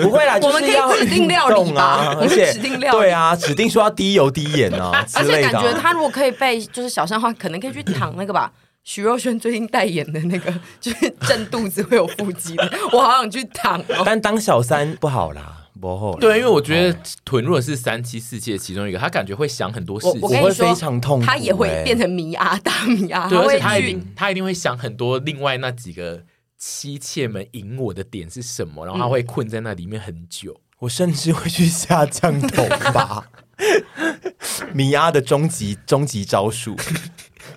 [0.01, 4.46] 不会啦， 我们可以指定料理啊，而且指定料理对啊，指定说要低油低。
[5.15, 8.51] 而且感觉他如果可以被就是小三的话，可能可以去躺那个吧。
[8.83, 14.03] 徐若瑄最近代言的那个，就是正肚子会有腹肌的， 我好想去躺哦。
[14.05, 16.15] 但当小三不好啦，不好。
[16.15, 23.27] 对，因为我觉得臀如果是三妻四妾其中一个，他感觉会想很多事情，我会非常痛苦，他也会变成迷阿大迷阿。
[23.27, 26.23] 对，而且他一定他一定会想很多，另外那几个
[26.57, 30.61] 妻妾们引我的点是什么，然后他会困在那里面很久。
[30.79, 33.25] 我甚至会去下降头发。
[34.73, 36.75] 米娅的终极终极招数，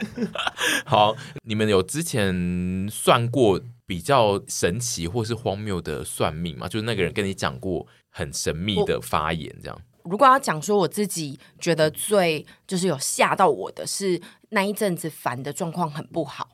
[0.87, 6.67] 好，你们有之前算过比较神奇或是荒谬的算命吗？
[6.69, 9.79] 就是那个人跟你讲过很神秘的发言，这样。
[10.05, 16.49] 如果要讲说我自己觉得最就是有吓到我的是那一阵子烦的状况很不好。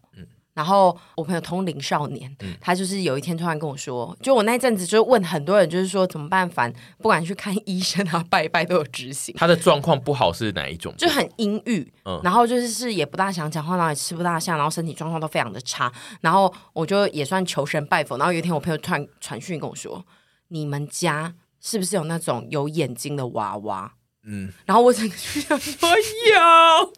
[0.56, 6.48] 然后我朋友通灵少年，嗯、他就是有一天突然跟我说，就我那阵子就问很多人，就是说怎么办？
[6.48, 9.34] 烦，不管去看医生啊，拜拜都有执行。
[9.38, 10.94] 他的状况不好是哪一种？
[10.96, 15.92] 就很阴郁，嗯、然后就是是也不大想讲话，然后也吃不大下，然后身体状况都非常的差。
[16.22, 18.16] 然后我就也算求神拜佛。
[18.16, 20.02] 然后有一天我朋友突然传讯跟我说
[20.48, 23.92] ：“你们家是不是有那种有眼睛的娃娃？”
[24.24, 26.92] 嗯，然后我整个就想说有，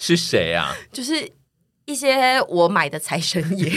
[0.00, 0.74] 是谁啊？
[0.90, 1.37] 就是。
[1.88, 3.72] 一些我买的财神爷，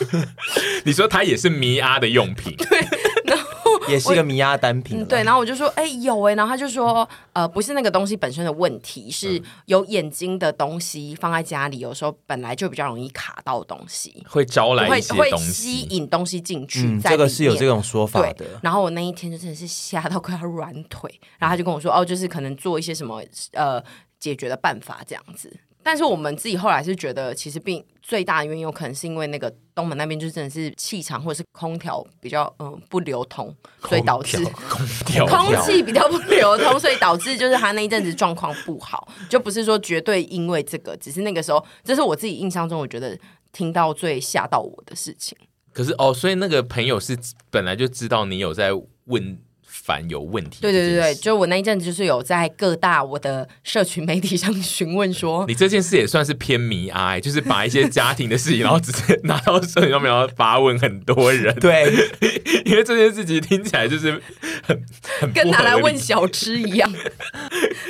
[0.84, 2.80] 你说它也是迷阿的用品，对，
[3.24, 17.02] 然后 也是一个迷阿单品，对，然后我就说，哎、欸，有哎，然后他就说，呃，不是那个东西本身的问题，是有眼睛的东西放在家里，有时候本来就比较容易卡到东西，会招来一些东西，会吸引东西进去、嗯。
[17.02, 18.46] 这个是有这种说法的。
[18.62, 23.22] 然后我那一天就真的是吓到快要软腿，然后他就跟我说，哦，就是可能做一些什么
[23.52, 23.82] 呃
[24.18, 25.54] 解决的办法这样子。
[25.86, 33.54] 但是我们自己后来是觉得，其实并最大的原因有可能是因为那个东门那边就真的是气场或者是空调比较嗯不流通，
[33.88, 43.16] 所以导致空调空气比较不流通，所以导致就是他那一阵子状况不好，就不是说绝对因为这个，只是那个时候，这是我自己印象中我觉得
[43.52, 45.38] 听到最吓到我的事情。
[45.72, 47.16] 可是哦，所以那个朋友是
[47.48, 48.72] 本来就知道你有在
[49.04, 49.38] 问。
[49.86, 61.84] 凡有问题，对对对对，就我那一阵子就是有在各大我的社群媒体上询问说， 你这件事也算是偏迷哀，就是把一些 家庭的事情，然后直接拿到社群上面，然后发问很多人，对，
[62.66, 64.20] 因为这件事情听起来就是
[64.64, 64.82] 很
[65.20, 66.92] 很跟拿来问小吃一样。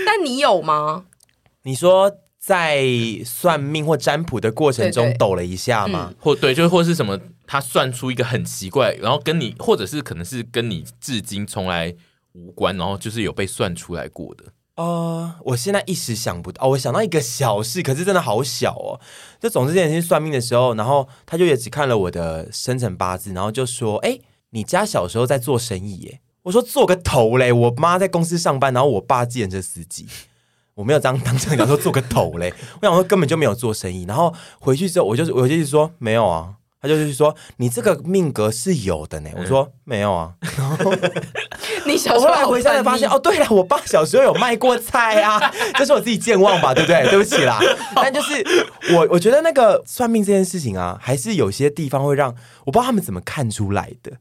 [0.04, 1.04] 但你有吗？
[1.62, 2.84] 你说在
[3.24, 6.08] 算命或占卜的过程中抖了一下吗？
[6.10, 7.18] 嗯、或对，就或是什么？
[7.46, 11.94] 他算出一个很奇怪，然后跟你，或者是可能是跟你至今从来
[12.32, 14.44] 无关，然后就是有被算出来过的。
[14.74, 19.00] 呃，我现在一时想不到，哦，我想到一个小事，可是真的好小哦。
[19.40, 24.18] 就总之这件事算命的时候，然后他就也只看了我的生辰八字，然后就说：“哎，
[24.50, 27.50] 你家小时候在做生意耶？”我说：“做个头嘞！
[27.50, 30.06] 我妈在公司上班，然后我爸计程车司机，
[30.74, 32.52] 我没有这样当真讲说做个头嘞。
[32.82, 34.04] 我想说根本就没有做生意。
[34.04, 36.56] 然后回去之后，我就我就说没有啊。”
[36.86, 39.30] 他就是说，你这个命格是有的呢。
[39.36, 40.32] 我说没有啊。
[41.86, 47.08] 你小时候回家才发现，哦，对了，我爸小时候有卖过菜啊， 这是我自己健忘吧，对不对？
[47.10, 47.58] 对不起啦。
[47.96, 48.44] 但就是
[48.94, 54.12] 我，我觉得那个算命这件事情啊，还是有些地方会让我不知道他们怎么看出来的。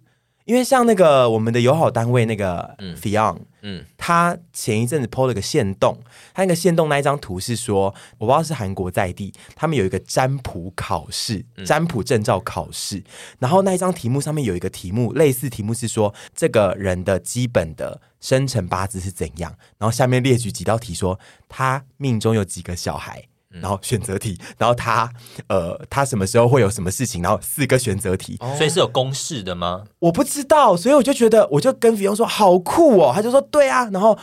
[0.46, 5.98] 因为像那个我们的友好单位那个 Fion，嗯，他前一阵子 PO 了个线动，
[6.34, 13.04] 他那个线动那一张图是说，我不知道是韩国在地，他们有一个占卜考试，占卜证照考试，
[13.40, 23.28] 然后那一张题目上面有一个题目，类似题目是说这个人的基本的生辰八字是怎样，然后下面列举几道题说他命中有几个小孩。
[23.62, 25.10] 然后选择题，然后他
[25.48, 27.22] 呃，他什么时候会有什么事情？
[27.22, 29.84] 然后四个选择题，所以是有公式的吗？
[30.00, 34.18] 我不知道，所以我就觉得，我就跟菲佣说好酷哦，他就说对啊，然后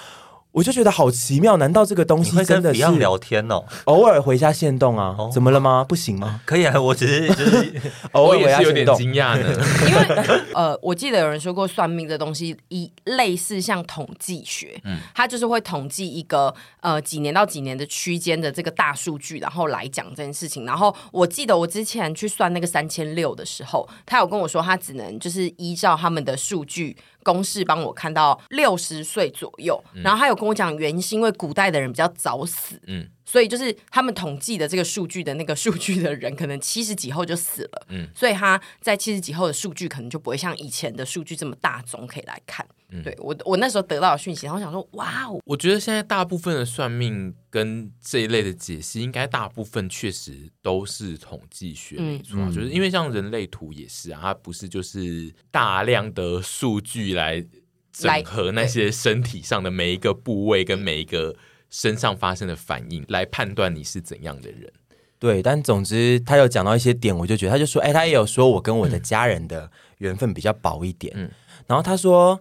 [0.52, 3.64] 我就觉得好奇妙，难道这个东西真的是聊天哦？
[3.84, 5.16] 偶尔回一下限动啊？
[5.32, 5.84] 怎么了吗？
[5.88, 6.40] 不行吗？
[6.44, 7.80] 可以啊，我只是就是
[8.12, 9.50] 偶尔也是有点惊讶的，
[9.88, 20.66] 因为呃，我记得有人说过，算命的东西一类似像统计学，嗯，它就是会统计一个呃几年到几年的区间的这个大数据，然后来讲这件事情。
[20.66, 26.94] 然后我记得我之前去算那个三千六的时候，他有跟我说，他只能就是依照他们的数据。
[27.22, 42.66] 公式帮我看到六十岁左右，嗯、然后他有跟我讲原因是因为古代的人比较早死，嗯，所以就是他们统计的这个数据的那个数据的人可能七十几后就死了，嗯，所以他在七十几后的数据可能就不会像以前的数据这么大总可以来看。
[42.94, 45.40] 嗯、对我，我那时候得到的讯息，然后想说，哇哦！
[45.46, 57.42] 我觉得现在大部分的算命跟这一类的解析，应该大部分确实都是统计学，没错、嗯，就是因为像人类图也是啊，它不是就是大量的数据来
[57.90, 61.34] 整合那些身体上的每一个部位跟每一个
[61.70, 64.70] 身上发生的反应，来判断你是怎样的人。
[65.18, 71.30] 对，但总之他有讲到一些点，我就觉得他就说，哎，他也有说我跟我的家人的缘分比较薄一点，嗯，
[71.66, 72.38] 然后他说。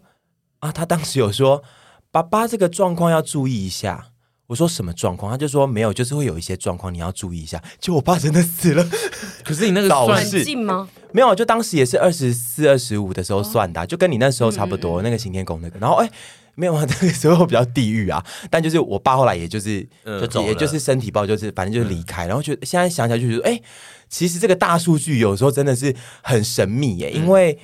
[0.62, 1.62] 啊，他当时有说，
[2.09, 4.07] 爸爸这个状况要注意一下。
[4.47, 5.32] 我说什么状况？
[5.32, 7.64] 他就说没有，就是会有一些状况你要注意一下。
[7.80, 8.86] 就我爸真的死了，
[9.45, 10.89] 可是你那个算是近吗？
[11.14, 14.99] 没有，就当时也是二十四、二十五的时候算的，啊，哦、就跟你那时候差不多。
[14.99, 16.12] 嗯嗯嗯那个行天宫那个，然后哎，
[16.55, 18.22] 没有啊， 那个时候比较地狱啊。
[18.49, 22.26] 但就是我爸后来也就是，嗯、就也就是身体不好，就是反正就是离开。
[22.26, 23.62] 嗯、然后就现在想起来就觉得，哎，
[24.09, 27.57] 其实这个大数据有时候真的是很神秘耶，因为。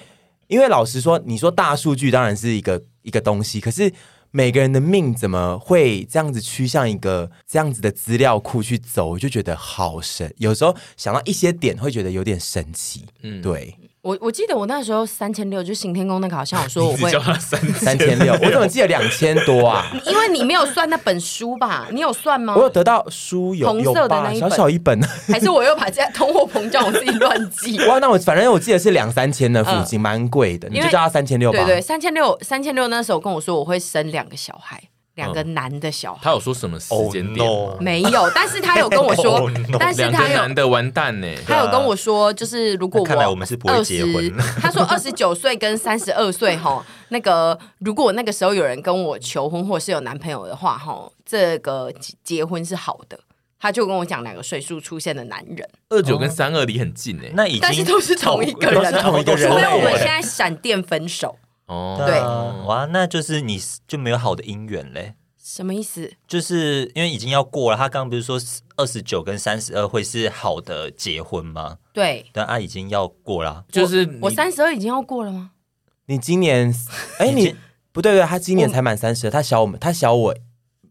[0.49, 3.91] 嗯因为老实说，你说大数据当然是一个一个东西，可是
[4.31, 10.33] 每个人的命怎么会这样子趋向一个这样子的资料库去走，我就觉得好神。
[10.37, 13.05] 有时候想到一些点，会觉得有点神奇。
[13.23, 13.75] 嗯，对。
[14.01, 17.11] 我我记得我那时候三千六，就行天宫那个好像我说我 会
[17.73, 19.85] 三千六，我怎么记得两千多啊？
[20.05, 21.87] 因为你没有算那本书吧？
[21.91, 22.55] 你有算吗？
[22.55, 27.77] 我有得到书有红色的那一本，小小一本， 还是我又把这通货膨胀我自己乱记？
[27.87, 31.57] 哇，那我反正我记得是两三千的附近，蛮贵的，你就叫他三千六吧。
[31.57, 34.81] 对对，三千六，三千六那时候跟我说我会生两个小孩。
[35.17, 37.81] 两个男的小孩，他有说什么时间点？Oh, no.
[37.81, 39.77] 没有，但是他有跟我说， oh, no.
[39.79, 41.27] 但是他有男的完蛋呢。
[41.45, 44.31] 他有跟我说，就是如果我看来我们是不会结婚。
[44.61, 51.91] 他说二十九岁跟三十二岁哈，那个如果那个时候有人跟我求婚或是有男朋友的话哈，这个
[52.23, 53.19] 结婚是好的。
[53.59, 61.35] 他就跟我讲两个岁数出现的男人，二九跟三二离很近哎，那已经但是都是同一个人，同一个人，所以我们现在闪电分手。
[61.67, 62.19] 哦，对，
[62.65, 65.13] 哇，那就是你就没有好的姻缘嘞？
[65.41, 66.11] 什么意思？
[66.27, 67.77] 就是因为已经要过了。
[67.77, 68.37] 他刚刚不是说
[68.75, 71.77] 二十九跟三十二会是好的结婚吗？
[71.93, 73.63] 对，但他已经要过了。
[73.71, 75.51] 就是我三十二已经要过了吗？
[76.07, 76.73] 你今年
[77.19, 77.55] 哎，你
[77.93, 80.35] 不对对，他今年才满三十二，他小我们，他小我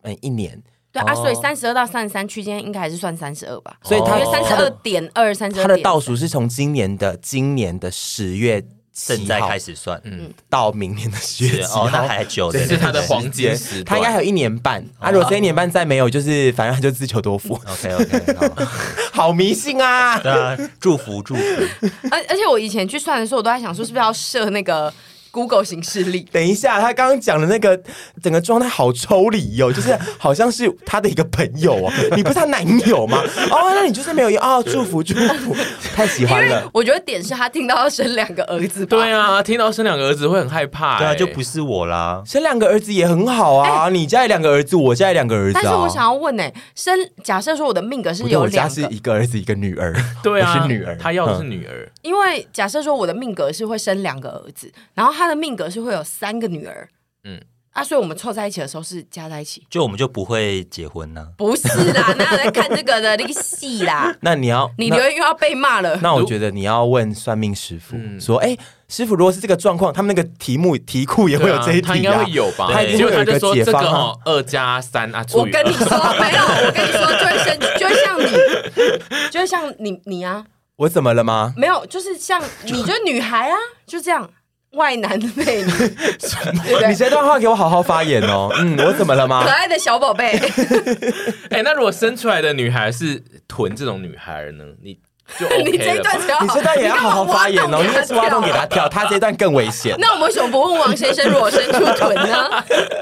[0.03, 0.63] 嗯一年。
[0.91, 3.79] 对啊，所以三十二到三十三区间应该还是算三十二吧？
[3.83, 5.63] 所以他三十二点二，三十二。
[5.63, 8.67] 他的倒数是从今年的今年的十月。
[8.99, 14.83] 现在开始算，嗯，到明年的十月哦，那还久，这是他的黄金时，他应该还有一年半。
[14.99, 17.61] 啊，如果这一年半再没有，就是反正他就自求多福。
[17.69, 18.65] OK OK，
[19.13, 20.19] 好迷信啊！
[20.21, 21.43] 对啊，祝福祝福。
[22.11, 24.91] 而而且我以前去算的时候，我都在想说，是不是要设那个。
[25.37, 26.27] Google 形式力。
[26.33, 27.79] 等一下，他刚刚讲的那个
[28.23, 33.19] 整个状态好抽离哦，就是好像是他的一个朋友哦， 你不是他男友吗？
[33.51, 35.55] 哦，那你就是没有用哦，祝福祝福，
[35.95, 36.67] 太喜欢了。
[36.73, 42.23] 我觉得点是他听到要生两个儿子，对啊，听到生两个儿子会很害怕，对啊，就不是我啦。
[42.25, 45.61] 生两个儿子也很好啊，你家里两个儿子，我家里两个儿子。
[45.63, 55.26] 但是我想要问呢，生假设说我的命格是有两个，是一个儿子一个女儿，对啊，是女儿，他要的是女儿，因为假设说我的命格是会生两个儿子，然后他。
[55.27, 56.89] 他的命格是会有三个女儿，
[57.25, 57.41] 嗯
[57.73, 61.27] 啊，所以我们凑在一起的时候是加在一起，就我们就不会结婚呢？
[61.37, 64.15] 不是啦， 哪有在看这个的那个戏啦？
[64.23, 65.97] 那你要，你留言又要被骂了。
[66.01, 68.57] 那我觉得你要问算命师傅说，哎，
[68.89, 72.71] 师傅，如果是这个状况，他们那个题目题库也会有这一题，他应该会有吧？
[72.73, 74.17] 他一定会有一个解方。
[74.25, 75.89] 二加三啊，我跟你说
[76.21, 80.47] 没有，我跟你说就会生， 就会像你，就会像你你啊，
[80.77, 81.53] 我怎么了吗？
[81.59, 83.57] 没有，就是像你，就是女孩啊，
[83.87, 84.31] 就这样。
[84.77, 85.73] 外男的魅力，
[86.89, 88.49] 你这段话给我好好发言哦。
[88.61, 89.43] 嗯，我怎么了吗？
[89.45, 90.39] 可爱的小宝贝。
[91.51, 94.65] 哎，那如果生出来的女孩是臀这种女孩呢？
[94.83, 94.99] 你
[95.39, 99.95] 就 OK 你这一段只要你这段也要好好发言哦，你也是挖洞给他跳，他这一段更危险。
[99.99, 102.49] 那我们为什么不问王先生裸身出臀呢？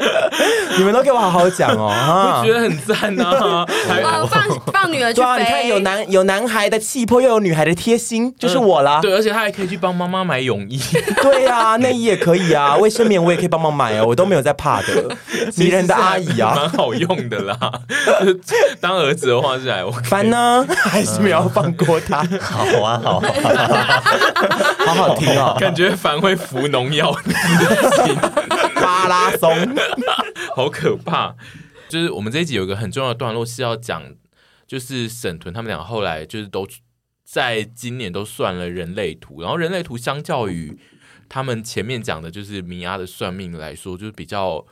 [0.78, 3.64] 你们都给我好好讲哦，我觉得很赞啊！
[3.88, 9.00] 呃，放放女儿去飞，你看有男有男孩的气魄，又有女孩的贴心，就是我啦。
[9.00, 10.80] 对，而且他还可以去帮妈妈买泳衣。
[11.22, 14.86] 对啊，内衣也可以啊，卫生棉我也可以帮忙买哦，我都没有在怕的。
[15.56, 17.56] 迷人的阿姨啊，蛮好用的啦。
[18.80, 20.02] 当儿子的话是还 OK。
[20.04, 22.13] 烦呢，还是没有放过他。
[22.40, 23.20] 好啊，好，
[24.86, 27.12] 好好听哦，感觉反会服农药，
[28.74, 29.50] 巴拉松，
[30.54, 31.34] 好可怕。
[31.88, 34.02] 就是我们这一集有一个很重要的段落是要讲，
[34.66, 36.66] 就是沈屯他们俩后来就是都
[37.24, 40.78] 在今年都算了人类图，然后人类图相较于
[41.28, 44.64] 他们前面讲的，就是米娅的算命来说，就是比较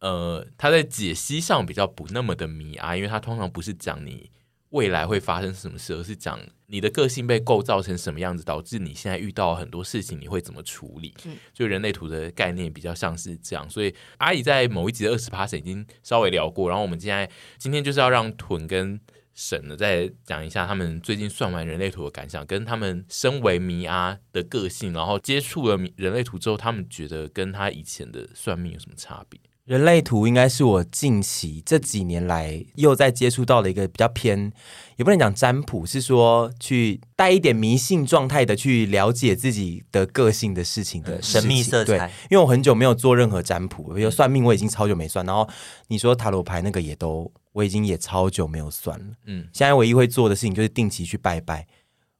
[0.00, 4.30] 呃，他在解析上比较不那么的米娅，因为他通常不是讲你。
[4.72, 11.14] 未来会发生什么事，而是讲你的个性被构造成什么样子，导致你现在遇到很多事情，你会怎么处理？
[11.26, 13.68] 嗯，就人类图的概念比较像是这样。
[13.68, 18.98] 所以阿姨在某一集的二十趴已经稍微聊过，然后我们现在今天就是要让屯跟
[19.34, 29.38] 沈呢再讲一下他们最近算完人类图的感想，跟他们身为迷阿的个性，然后接触了人类图之后，他们觉得跟他以前的算命有什么差别？
[29.64, 34.52] 人类图应该是我近期这几年来又在接触到的一个比较偏，
[34.96, 41.96] 也不能讲占卜，是说去带一点迷信状态的去了解自己的个性的事情的神秘色彩。
[41.96, 45.48] 对，因为我很久没有做任何占卜，比如算命我已经超久没算，然后
[45.86, 49.06] 你说塔罗牌那个也都我已经也超久没有算了。
[49.26, 51.64] 嗯，现在唯一会做的事情就是定期去拜拜，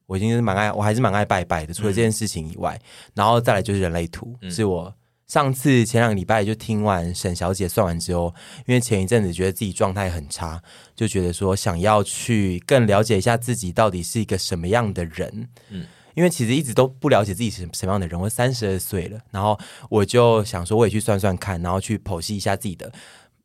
[0.05, 1.73] 我已经是蛮爱，我还是蛮爱拜拜的。
[1.73, 4.95] 除了这件事情以外，嗯、然后再来就是人类图，嗯、是我。
[5.25, 8.33] 上次前两个礼拜就听完沈小姐算完之后，
[8.67, 10.61] 因为前一阵子觉得自己状态很差，
[10.95, 15.49] 就觉得说想要去更了解一下自己到底是一个什么样的人。
[15.69, 18.19] 嗯，因为其实一直都不了解自己是什么样的人。
[18.19, 19.57] 我三十二岁了，然后
[19.89, 22.91] 我就想说，我也去算算看，然后去剖析一下自己的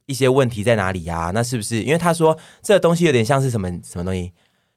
[0.06, 1.30] 一些问题在哪里呀？
[1.32, 4.32] 那是不是因为他说这个东西有点像是什么什么东西？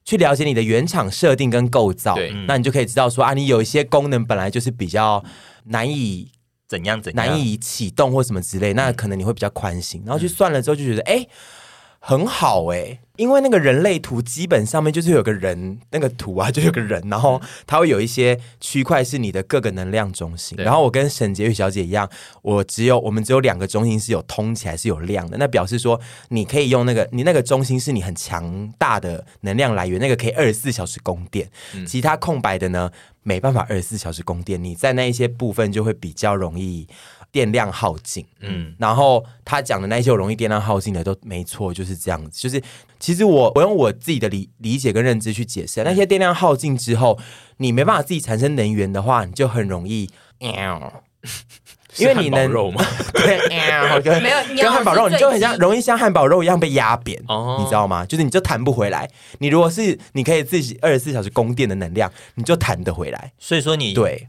[0.05, 5.21] 去了解你的原厂设定跟构造，对，那你就可以知道说啊，你有一些功能本来就是比较
[5.65, 6.31] 难以。
[6.71, 7.27] 怎样怎样。
[7.27, 11.29] 难以启动或什么之类，那可能你会比较宽心，然后去算了之后就觉得，哎、欸，
[12.01, 12.99] 很好哎、欸。
[13.17, 20.57] 因为那个人类图基本上面就是有个人那个图啊，就有个人，然后它会有一些区块是你的各个能量中心。
[20.57, 22.09] 然后我跟沈婕妤小姐一样，
[22.41, 31.47] 我只有我们只有两个中心是有通起来是有亮的，那表示说你可以用那个你那个中心是你很强大的能量来源，那个可以二十四小时供电。
[31.85, 32.89] 其他空白的呢，
[33.21, 36.87] 没办法二十四小时供电，你在那一些部分就会比较容易。
[37.31, 42.39] 电量耗尽，嗯，然后他讲的那些容易电量耗尽的都没错，就是这样子。
[42.41, 42.61] 就是
[42.99, 47.17] 其实我我用我自己的理理解跟认知去解释，那些电量耗尽之后，
[47.57, 50.09] 你没办法自己产生能源的话，你就很容易，
[51.97, 52.83] 因为你能肉吗？
[53.13, 53.47] 对，
[54.21, 58.05] 没有跟汉堡肉，你就很像容易像汉堡肉一样被压扁，哦，你知道吗？
[58.05, 59.09] 就是你就弹不回来。
[59.39, 63.33] 你如果是你可以自己二十四小时供电的能量，你就弹得回来。
[63.39, 64.27] 所以说你对。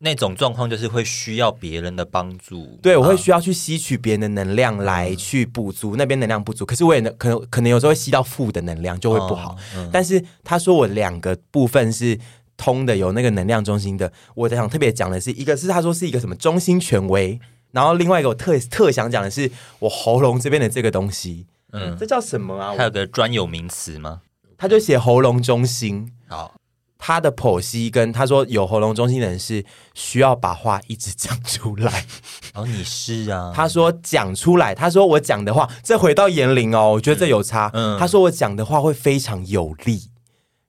[0.00, 9.56] 那种状况就是会需要别人的帮助，对，我会需要去吸取别人的能量来去补足那边能量不足，可是我也能可能可能有时候会吸到负的能量就会不好。
[9.92, 12.16] 但是他说我两个部分是
[12.56, 14.12] 通的，有那个能量中心的。
[14.36, 17.40] 我想特别讲的是，一个是他说是一个什么中心权威，
[17.72, 22.74] 然后另外一个我特特想讲的是我喉咙这边的这个东西，嗯，这叫什么啊？
[22.76, 24.20] 还有个专有名词吗？
[24.56, 26.54] 他就写喉咙中心，好。
[26.98, 32.04] 他的剖析跟他说，有喉咙中心的人是需要把话一直讲出来。
[32.54, 33.52] 哦，你是啊？
[33.54, 37.70] 他说讲出来，他说我讲的话，这回到言灵哦，我觉得这有差。
[37.72, 40.10] 嗯，他说我讲的话会非常有力，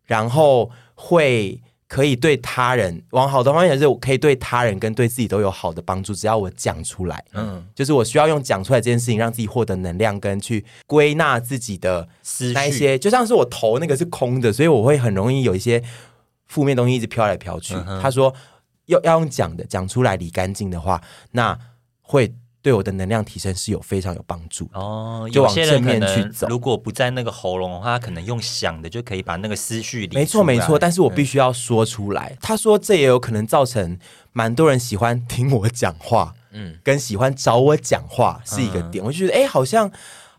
[0.05, 6.13] 然后会可以对他人往好的方面，是我可以对他人跟对自己都有好的帮助。
[6.13, 12.07] 只要我讲出来，嗯，就是我需要用讲出来这件事情，让自己获得能量，跟去归纳自己的
[12.53, 15.83] 那一些，就像是我头那个是空的，所以我会很容易有一些。
[16.49, 17.73] 负面东西一直飘来飘去。
[17.87, 18.33] 嗯、他说
[18.87, 21.57] 要要用讲的讲出来理干净的话，那
[22.01, 25.29] 会对我的能量提升是有非常有帮助哦。
[25.31, 26.45] 就往正面去走。
[26.49, 30.13] 如果不在那个喉咙的话，他可能用想的就可以把那个思绪理。
[30.13, 32.31] 没错没错，但是我必须要说出来。
[32.31, 33.97] 嗯、他说这也有可能造成
[34.33, 39.01] 蛮多人喜欢听我讲话，嗯，跟喜欢找我讲话是一个点。
[39.03, 39.89] 嗯、我就觉得哎，好像。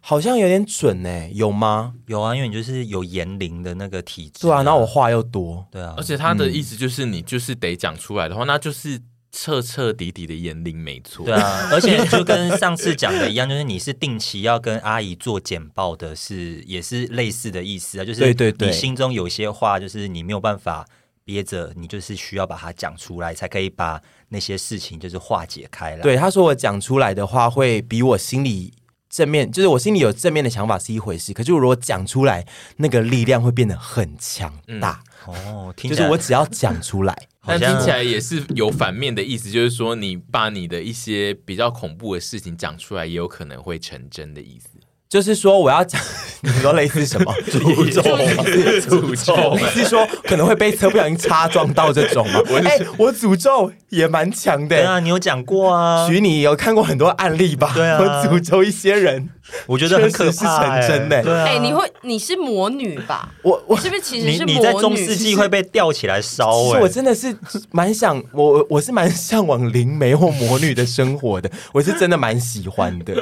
[0.00, 1.94] 好像有点准呢，有吗？
[2.06, 4.46] 有啊，因为你就是有言龄的那个体质。
[4.46, 5.94] 对啊，然后我话又多，对啊。
[5.96, 8.98] 而且他的意思就是，你就是得讲出来的话，嗯、那就是
[9.30, 11.24] 彻彻底底的言龄，没错。
[11.24, 18.04] 对啊， 而且就跟上次讲的一样，就是你是定期要跟阿姨做简报的是，是也是类似的意思啊。
[18.04, 20.86] 就是对对对，你心中有些话，就是你没有办法
[21.24, 26.02] 憋着，你就是需要把它讲出来，才可以把那些事情就是化解开来。
[26.02, 28.72] 对，他说我讲出来的话，会比我心里
[29.10, 32.46] 正面，就是我心里有正面的想法是一回事，可是如果讲出来，
[32.76, 34.50] 那个力量会变得很强
[34.80, 35.02] 大。
[35.26, 37.26] 嗯、哦，就是我只要讲出来。
[37.44, 44.69] 但听起来也是有反面的意思，就是说你把你的一些比较恐怖的事情讲出来，也有可能会成真的意思。
[45.10, 46.00] 就是说我要讲，
[46.40, 48.00] 你说类似什么 诅咒？
[48.00, 49.54] 诅咒？
[49.58, 52.40] 类似说可能会被车不小心擦撞到这种吗？
[52.64, 54.68] 哎、欸，我诅咒也蛮强的。
[54.76, 56.06] 对啊，你有讲过啊？
[56.08, 57.72] 许你有看过很多案例吧？
[57.74, 59.30] 对啊，我诅咒一些人。
[59.66, 61.44] 我觉得很可怕，是成真的。
[61.44, 63.28] 哎，你会你是魔女吧？
[63.42, 66.50] 我我是不是其实是你在中世纪会被吊起来烧？
[66.80, 67.34] 我真的是
[67.70, 73.14] 蛮想我我是蛮向往灵媒或魔女的生活的，我是真的蛮喜欢的。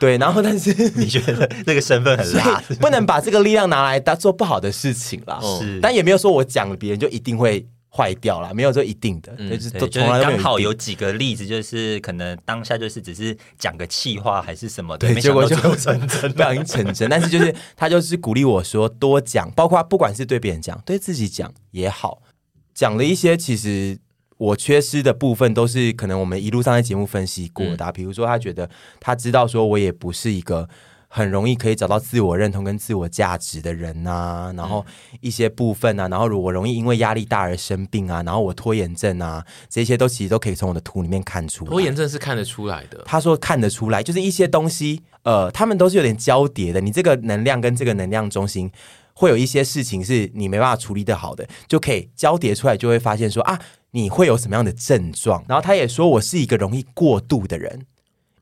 [0.00, 5.38] 对，然后但是 你觉得这个身份很辣，不能把这个力量拿来当做不好的事情啦。
[5.60, 7.66] 是，但也没有说我讲了别人就一定会。
[7.96, 17.08] 坏掉了，没有说一定的，嗯、就是都从来刚好有几个例子，就是可能当下就是只是讲个气话还是什么的，对，结果就成真，不小心成真。
[17.08, 22.20] 但是就是 他就是鼓励我说多讲，包括不管是对别人讲，对自己讲也好，
[22.74, 23.96] 讲了一些其实
[24.38, 27.92] 我缺失的部分，都是可能我们一路上在节目分析过的、啊。
[27.92, 28.68] 比、嗯、如说他觉得
[28.98, 30.68] 他知道说我也不是一个。
[31.16, 34.84] 很容易可以找到自我认同跟自我价值的人呐、啊，然后
[35.20, 41.70] 一些部分啊，然后如果容易因为压力大而生病啊，然后我拖延症啊，这些都其实都可以从我的图里面看出来。
[41.70, 46.80] 拖延症是看得出来的，他说看得出来，就是一些东西，呃，他们都是有点交叠的。
[46.80, 48.68] 你这个能量跟这个能量中心
[49.12, 53.56] 会有一些事情是你没办法处理得好的，就可以交叠出来，就会发现说啊，
[53.92, 55.44] 你会有什么样的症状。
[55.46, 57.86] 然后他也说我是一个容易过度的人。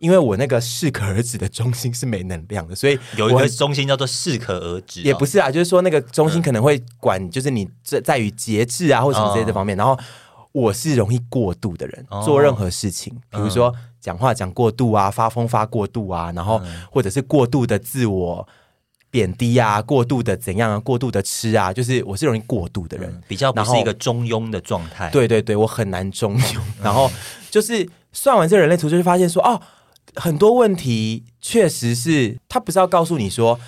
[0.03, 9.77] 因为我那个适可而止的中心是没能量的，所以有一个中心叫做适可而止，也不是啊，就是说那个中心可能会管，就是你在在于节制啊或什么这些这方面。
[9.77, 9.97] 然后
[10.51, 18.45] 我是容易过度的人，做任何事情，比如说讲话讲过度啊，发疯发过度啊，然后或者是过度的自我
[19.09, 25.09] 贬低啊，过度的怎样啊，过度的吃啊，就是我是容易过度的人，比较不是一个中庸的状态。
[25.11, 26.61] 对对对，我很难中庸。
[26.83, 27.09] 然后
[27.53, 29.63] 就是算完这人类图，就会发现说哦。
[30.15, 33.59] 很多问题确实是他不是要告诉你说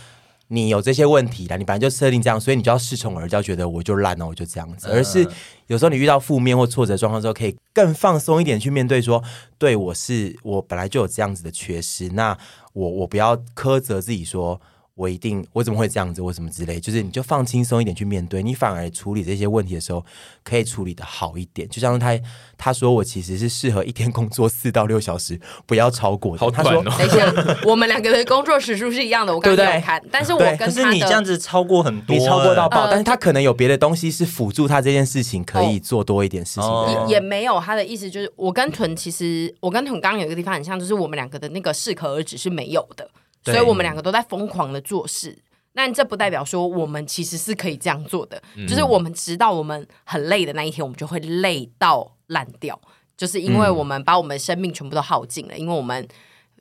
[0.49, 4.89] 你有这些问题啦，你本来就设定这样，所以你就要恃宠而骄，觉得我就烂了，我就这样子。
[4.89, 5.27] 而是
[5.67, 9.23] 有时候你遇到负面或挫折状况之后，可以更放松一点去面对，说
[9.59, 12.37] 对我是我本来就有这样子的缺失，那
[12.73, 14.61] 我我不要苛责自己说。
[14.97, 20.05] 我一定，我怎么会这样子，我什么之类，就是你就放轻松一点去面对，你反而处理这些问题的时候，
[20.45, 21.69] 可以处理的好一点。
[21.69, 22.17] 就像他
[22.57, 26.37] 他说，我其实是适合一天工作四到六小时，不要超过。
[26.37, 26.81] 好他说。
[26.85, 27.33] 等一下，
[27.67, 36.63] 我们两个的工作时数是一样的，我刚刚有看，对对，但是我跟他，可是你这样子超过很多，你超过到爆，呃、但是他可能有别的东西是辅助他这件事情可以做多一点事情。
[36.63, 43.11] 哦、也也没有他的意思，就是我跟屯其实我跟屯刚刚有一个地方很像，就是我们两个的那个适可而止是没有的。
[43.45, 45.39] 所以我们两个都在疯狂的做事，
[45.73, 48.43] 但这不代表说我们其实是可以这样做的。
[48.57, 52.81] 嗯、就是我们直到我们很累的那一天，我们就会累到烂掉，
[53.17, 56.09] 就是因为我们把我们生命全部都耗尽了，因为我们。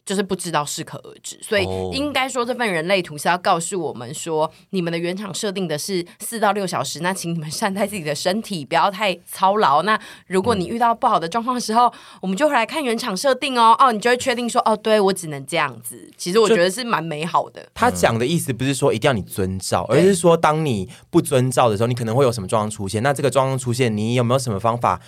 [0.05, 9.81] 就是不知道适可而止，所以应该说这份人类图是要告诉我们说，你们的原厂设定的是四到六小时，那请你们善待自己的身体，不要太操劳。
[9.83, 9.97] 那
[10.27, 11.89] 如果你遇到不好的状况的时候，
[12.21, 16.11] 我们就会来看原厂设定哦，哦，你就会确定说，哦，对我只能这样子。
[16.17, 17.65] 其实我觉得是蛮美好的。
[17.73, 23.01] 他讲的意思不是说一定要你遵照，而是说当你不遵照的时候，你可能会有什么状况出现。
[23.01, 24.99] 那这个状况出现，你有没有什么方法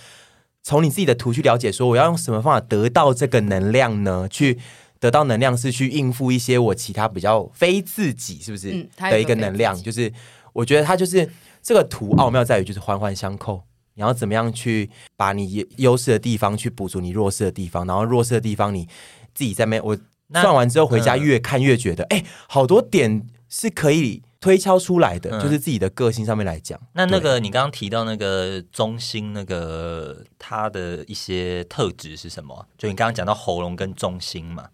[0.62, 1.70] 从你自己的图去了解？
[1.70, 4.26] 说我要用什么方法得到这个能量呢？
[4.30, 4.58] 去。
[4.98, 9.76] 得到能量是去应付一些我其他比较非自己是不是、嗯、的一个能量？
[9.82, 10.12] 就是
[10.52, 11.28] 我觉得它就是
[11.62, 13.62] 这个图奥妙在于就是环环相扣，
[13.94, 18.88] 你要怎么样去把你优势的地方去补足你弱势的地方，然后弱势的地方你
[19.34, 19.96] 自己在没我
[20.32, 26.80] 算完之后回家越看越觉得哎、好多点是可以推敲出来的，嗯、就是自己的个性上面来讲。
[26.94, 32.66] 那那个你刚刚提到那个中心那个它的一些特质是什么？
[32.78, 34.68] 就你刚刚讲到喉咙跟中心嘛。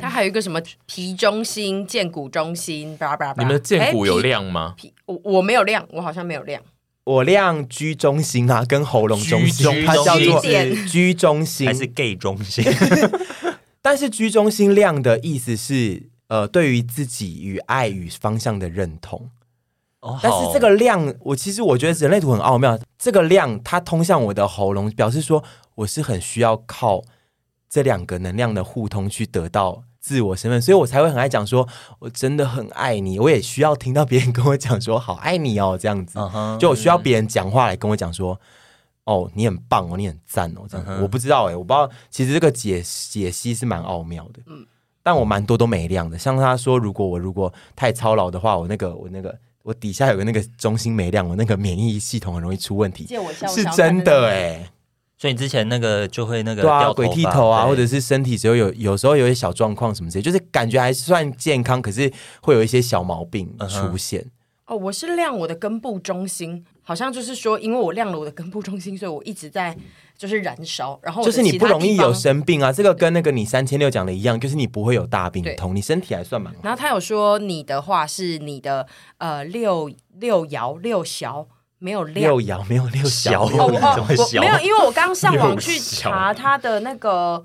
[0.00, 3.34] 它还有一个什么皮中心、荐骨中心，巴拉巴拉。
[3.38, 4.74] 你们的荐骨有亮吗？
[5.06, 6.60] 我我没有亮，我好像没有亮。
[7.04, 10.42] 我亮居中心啊，跟喉咙中心，它叫做
[10.86, 12.62] 居中心还是 Gay 中心？
[13.80, 19.30] 但是居中心亮的意思是，呃，对于自己与爱与方向的认同。
[20.00, 22.78] 哦，但是这个量，我其实我觉得人类图很奥妙。
[22.98, 25.42] 这个量它通向我的喉咙，表示说
[25.76, 27.02] 我是很需要靠
[27.68, 33.18] 这两个能量的互通去得到自我身份，所以我才会很爱讲说，我真的很爱你。
[33.18, 36.18] 我也需要听到别人跟我讲说，好爱你哦，这样子。
[36.18, 38.40] Uh -huh, 就我需要别人讲话来跟我讲说，
[39.04, 40.86] 哦，你很棒哦，你很赞哦，这样。
[40.86, 41.02] Uh -huh.
[41.02, 44.40] 我不知道哎，我不知道，其实这个解解析是蛮奥妙的。
[44.46, 44.66] 嗯，
[45.02, 46.18] 但我蛮多都没亮的。
[46.18, 49.38] 像他说，如果我如果太操劳的话，我那个我那个。
[49.64, 53.06] 我底下有个那个中心没亮，我那个免疫系统很容易出问题。
[53.54, 54.70] 是真的哎、欸。
[55.18, 62.10] 所以你之前那个就会那个对啊，鬼剃头啊，或者是身体只有有有时候有一些小状况什么之类，就是感觉还算健康，可是
[62.40, 64.20] 会有一些小毛病出现。
[64.22, 64.28] Uh-huh.
[64.66, 69.76] 哦，我是亮我的根部中心，好像就是说，因为我亮了我的根部中心，所以我一直在。
[70.18, 72.72] 就是燃烧，然后就是你不容易有生病啊。
[72.72, 76.58] 这个跟那个你三千六讲的一样，就是你不会有大病痛，你身体还算蛮好。
[76.64, 78.84] 然后他有说你的话是你的
[79.18, 79.88] 呃六
[80.18, 81.46] 六爻六小
[81.78, 84.06] 没有亮，六爻没有六小，哦哦，
[84.40, 87.44] 没有，因为我刚上网去查他的那个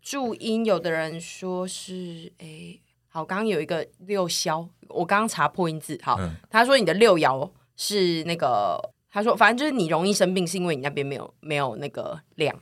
[0.00, 8.90] 注音，有的人说是哎，好，刚刚有一个六肖，我刚刚查破音字，好，嗯、他说你的六爻是那个。
[9.12, 12.56] 他说：“反正就是你容易生病，是因为你那边没有没有那个量，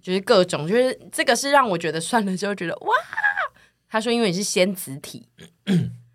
[0.00, 2.94] 就是各种，就是这个是让我觉得算了之后觉得哇。”
[3.90, 5.26] 他说：“因为你是仙子体，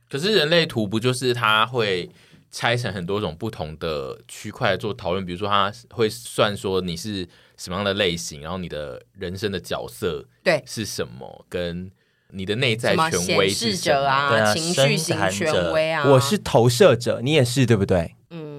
[0.10, 2.10] 可是人类图不就是他会
[2.52, 5.26] 拆成很多种不同的区块做讨论？
[5.26, 7.28] 比如说他会算说你是
[7.58, 11.92] 什么样的类型，然后你的人生的角色对是什么，跟
[12.32, 18.16] 你的内在权威是什么者啊，啊，情绪型权威啊，我是投射者，你也是对不对？
[18.30, 18.58] 嗯。”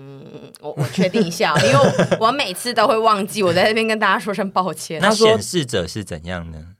[0.60, 3.42] 我我确定一下，因为我每次都会忘记。
[3.42, 5.00] 我在这边跟大家说声抱歉。
[5.00, 6.74] 那显示者是怎样呢？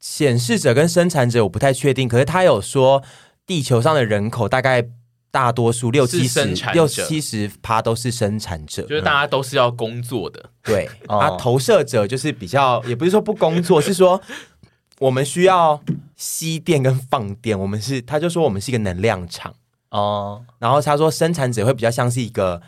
[0.00, 3.04] 显示者跟生产者我不太确定，可是他有说，
[3.46, 4.84] 地球上的人口大概
[5.30, 10.40] 大多数六七十六七十趴都是生产者，就是大家都是要工作的。
[10.44, 14.20] 嗯、对，啊，投射者就是比较，也不是说不工作，是说
[14.98, 15.82] 我们需要
[16.16, 17.58] 吸电跟放电。
[17.58, 19.54] 我们是，他就说我们是一个能量场
[19.90, 20.44] 哦。
[20.58, 22.60] 然后他说生产者会比较像是一个。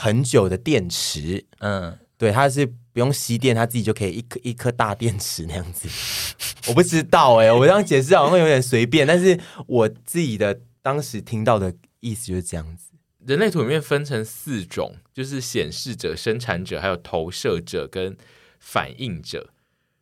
[0.00, 5.88] 很久的电池，嗯，对，他是不用吸电，他自己就可以一颗一颗大电池那样子。
[6.70, 9.36] 我不知道哎、欸，我这样解释好像有点随便，但是
[9.66, 12.92] 我自己的当时听到的意思就是这样子。
[13.26, 18.16] 人类图里面分成四种，就是显示者、生产者、还有投射者跟
[18.58, 19.52] 反应者。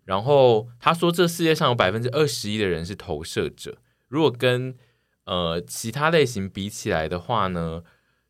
[0.04, 3.78] 然后他说，这世界上有百分之二十一的人是投射者。
[4.08, 4.76] 如果跟
[5.24, 7.82] 呃其他类型比起来的话呢，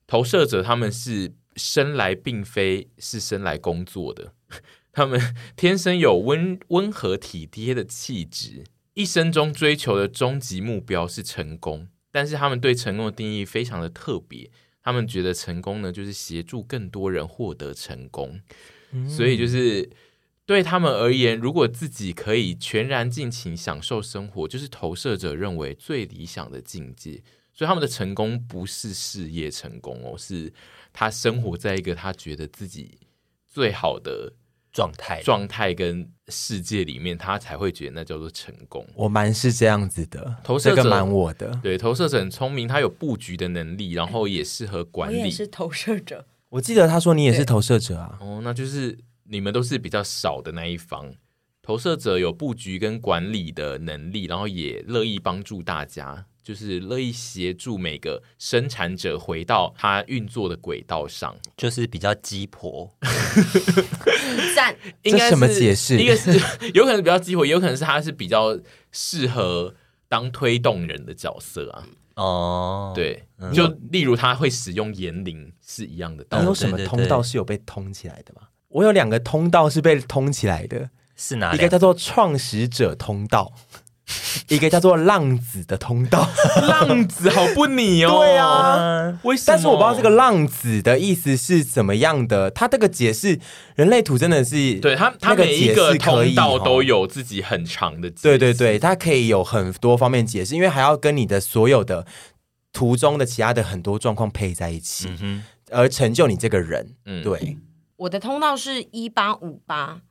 [0.07, 1.35] 投射者他们是。
[1.59, 4.35] 生来并非是生来工作的，
[4.93, 14.51] 他们天生有温温和体贴的气质，一生中追求的终极目标是成功，但是他们对成功的定义非常的特别，
[14.83, 18.41] 他们觉得成功呢就是协助更多人获得成功，
[18.93, 19.91] 嗯，所以就是
[20.47, 30.51] 对他们而言，如果自己可以全然尽情享受生活，就是投射者认为最理想的境界，所以他们的成功不是事业成功哦，是。
[30.99, 32.97] 他生活在一个他觉得自己
[33.47, 34.33] 最好的
[34.77, 38.87] 状态状态跟世界里面，他才会觉得那叫做成功。
[38.95, 45.19] 我蛮是这样子的，投射者蛮我的，对，投射者很聪明，他有布局的能力，然后也适合管理。
[45.19, 48.19] 我也是投射者，我记得他说你也是投射者啊。
[48.21, 51.11] 哦，那就是你们都是比较少的那一方。
[51.63, 56.27] 投射者有布局跟管理的能力，然后也乐意帮助大家。
[56.47, 62.89] 就是乐意协助每个生产者回到他运作的轨道上，就是比较鸡婆。
[64.55, 65.99] 赞，应该什么解释？
[65.99, 66.31] 一个是
[66.73, 68.57] 有可能比较鸡婆，也有可能是他是比较
[68.93, 69.75] 适合
[70.09, 71.83] 当推动人的角色啊。
[72.15, 76.45] 哦，对，就例如他会使用言灵是一样的道理。
[76.45, 78.43] 你有什么通道是有被通起来的吗？
[78.69, 81.53] 我有两个通道是被通起来的，是哪？
[81.55, 83.53] 一个叫做创始者通道。
[84.49, 86.29] 一个叫做浪子的通道，
[86.69, 88.19] 浪子好不你哦。
[88.19, 89.45] 对啊，为什么？
[89.47, 92.51] 但是我不知道这个浪子的意思是怎么样的。
[92.51, 93.41] 他这个解释，
[93.75, 98.23] 人类图真的是对他，他每一个通道都有自己很长的解释。
[98.23, 102.07] 对对对，它可以有很多方面解释，因为还要跟你的所有的
[102.73, 105.43] 途中的其他的很多状况配在一起，嗯，
[105.73, 106.95] 而成就你这个人。
[107.07, 107.59] 嗯，对。
[107.97, 110.03] 我的通道是一八五八。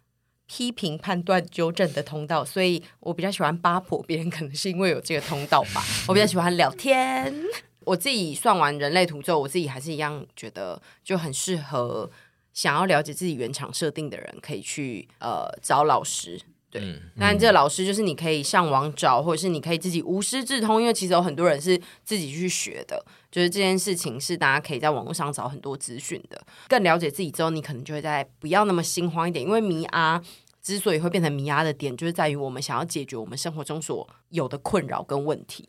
[0.48, 5.84] 批评、判断、纠正的通道，所以我比较喜欢八婆别人，可能是因为有这个通道吧。
[6.08, 7.34] 我比较喜欢聊天。
[7.82, 12.10] 我自己算完人类图之后，我自己还是一样觉得就很适合
[12.52, 16.42] 想要了解自己原厂设定的人，可以去呃找老师。
[16.72, 16.82] 对，
[17.16, 23.06] 那、嗯、这个老师就是你可以上网找，或者是你可以自己无师自通，因为其实有很多人是自己去学的。
[23.36, 26.42] 就是这件事情是大家可以在网络上找很多资讯的。
[26.70, 30.24] 更了解自己之后，你可能就会在不要那么心慌一点，因为迷啊
[30.62, 35.68] 之所以会变成迷阿的点，就是在于我们想要解决我们生活中所有的困扰跟问题。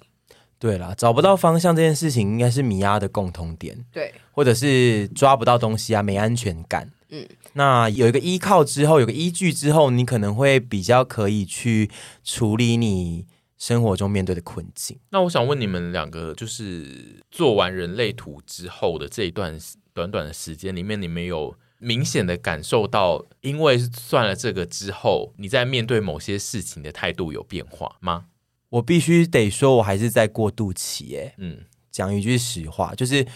[0.60, 3.76] 对啦，找不到方向这件事情应该是迷阿的共同点。
[3.90, 6.88] 对，或者是抓不到东西啊，没安全感。
[7.08, 11.90] 嗯，那有一个依靠之后，有个依据之后，你可能会比较可以去
[12.22, 13.26] 处理你
[13.58, 14.98] 生活中面对的困境。
[15.10, 19.58] 那我想问你们两个，就是做完人类图之后的这一段
[19.92, 28.26] 短短的时间里面，你们有明显的感受到，因为算了这个之后，你在面对某些事情的态度有变化吗？
[28.70, 31.34] 我必须得说，我还是在过渡期耶。
[31.38, 33.26] 嗯，讲一句实话，就是。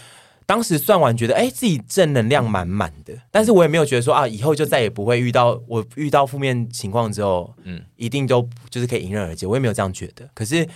[0.50, 10.28] 当时算完觉得，哎，自己正能量满满的，但是我也没有觉得说啊，以后就再也不会遇到我遇到负面情况之后，嗯，一定都就是可以迎刃而解，我也没有这样觉得。
[10.34, 10.68] 可是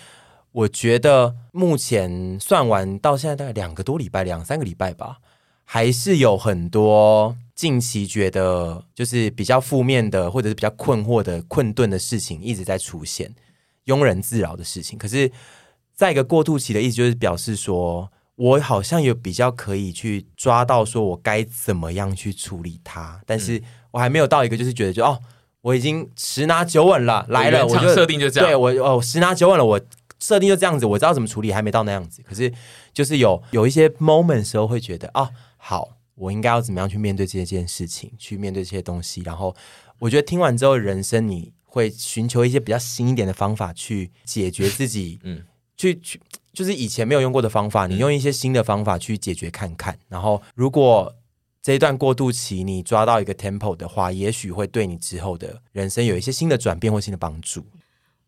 [0.53, 5.19] 我觉得目前算完到现在大概两个多礼拜，两三个礼拜吧，
[5.65, 13.35] 还是有很多近期觉得就是比较负面的，或者是比较困惑的、困顿的事情一直在出现，
[13.87, 14.97] 庸人自扰的事情。
[14.97, 15.29] 可是，
[15.93, 18.09] 在一个过渡期的意思，就是表示说。
[18.37, 23.63] 我好像有比较可以去抓到，说我该怎么样去处理它，但是
[23.93, 25.21] 我还没有到一个就是觉得就哦，
[25.61, 29.81] 我已经十拿九稳了，来了，我就设定就这样，对我哦十拿九稳了，我
[30.19, 32.53] 设定就这样子，我知道怎么处理，还没到那样子，可是
[32.93, 39.55] 就是有有一些 moment 时候会觉得哦，好，我应该要怎么样去面对这件事情，去面对这些东西，然后
[40.01, 45.45] 我觉得听完之后，人生你会寻求一些比较新一点的方法去解决自己，嗯，
[45.77, 46.21] 去去。
[46.55, 49.99] 就是以前没有用过的方法，你用一些新的方法去解决看看。
[50.09, 51.15] 然后，如果
[51.61, 57.65] 这一段过渡期你抓到一个 tempo 的话，也许会对你之后的人生有一些新的转变或新的帮助。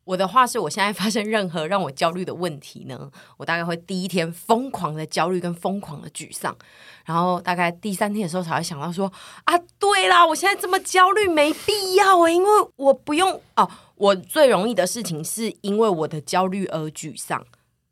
[0.04, 6.56] 我的话是我现在发生任何让我焦虑的问题呢，我大概会第一天疯狂的焦虑跟疯狂的沮丧，
[7.04, 9.12] 然后大概第三天的时候才会想到说
[9.44, 17.44] 啊，对啦，我现在这么焦虑没必要诶，因为我不用哦，我最容易的事情是因为我的焦虑而沮丧。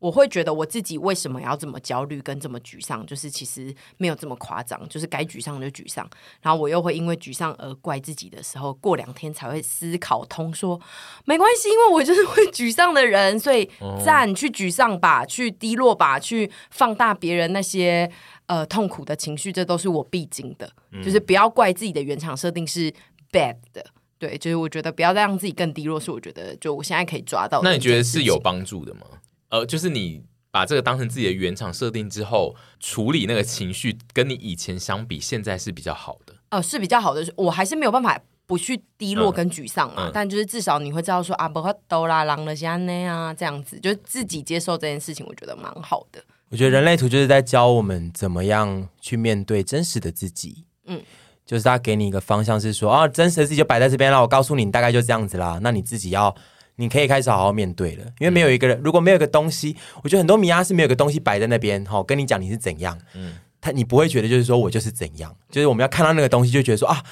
[0.05, 6.07] 我会觉得我自己为什么要这么焦虑跟这么沮丧，就是其实没有这么夸张，就是该沮丧就沮丧。
[6.41, 10.81] 然后我又会因为沮丧而怪自己的时候，过两天才会思考通说，说
[11.25, 13.67] 没关系，因为我就是会沮丧的人，所以
[14.05, 18.07] 赞去沮丧吧，去低落吧，去放大别人那些
[18.45, 20.71] 呃痛苦的情绪，这都是我必经的。
[21.03, 22.91] 就是不要怪自己的原厂设定是
[23.31, 23.83] bad 的，
[24.19, 27.61] 对，就是我觉得不要再让自己更低落，是我觉得就我现在可以抓到。
[27.63, 29.01] 那你觉得是有帮助的吗？
[29.49, 36.33] 呃，就是你把这个当成自己的原厂设定之后，处理那个情绪，跟你以前相比，现在是比较好的。
[36.51, 37.25] 哦、呃，是比较好的。
[37.35, 46.23] 我还是没有办法不去低落跟沮丧嘛，嗯嗯、但就是至少你会知道说啊，不会都啦，狼了些那啊，这样子，就是自己接受这件事情，我觉得蛮好的。
[46.49, 50.65] 我觉得人类图就是在教我们怎么样去面对真实的自己。
[50.85, 51.01] 嗯，
[51.45, 54.21] 就是他给你一个方向，是说啊，真实的自己就摆在这边了。
[54.21, 55.59] 我告诉你，你大概就这样子啦。
[55.61, 56.35] 那你自己要。
[56.77, 67.03] 你可以开始好好面对了，因为没有一个人，如果没有一个东西，我觉得很多迷阿是没有一个东西摆在那边，好跟你讲你是怎样，嗯，他你不会觉得就是说我就是怎样，就是我们要看到那个东西就觉得说啊，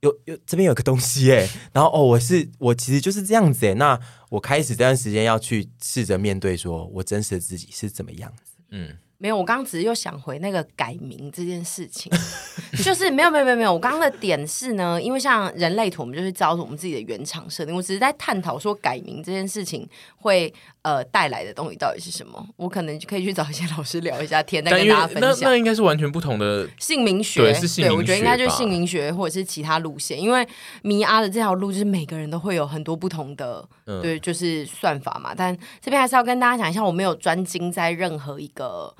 [0.00, 3.98] 有有这边有个东西哎， 然后哦我是我其实就是这样子哎，那
[4.30, 8.96] 我开始这段时间要去试着面对，说我真实的自己是怎么样子，嗯。
[9.24, 12.12] 没有，我刚刚只是又想回那个改名这件事情，
[12.84, 13.72] 就是没有没有没有没有。
[13.72, 17.74] 我刚刚的点是呢，因为像人类图，我们就是照着我们自己的原厂设定。
[17.74, 20.52] 我只是在探讨说改名这件事情会
[20.82, 22.46] 呃带来的东西到底是什么。
[22.56, 25.30] 我可能就可以去找一些老师聊一下天，再跟大家分享。
[25.40, 27.96] 那那应该是完全不同的姓名学，对，是姓名学。
[27.96, 30.46] 我觉得应该就是姓名学或者是其他路线，因为
[30.82, 35.32] 迷阿的这条路就是每个人都会有很多不同的，嗯、对，就是算法嘛。
[35.34, 38.94] 但这边还是要跟大家讲一下，我没有专精在任何一个。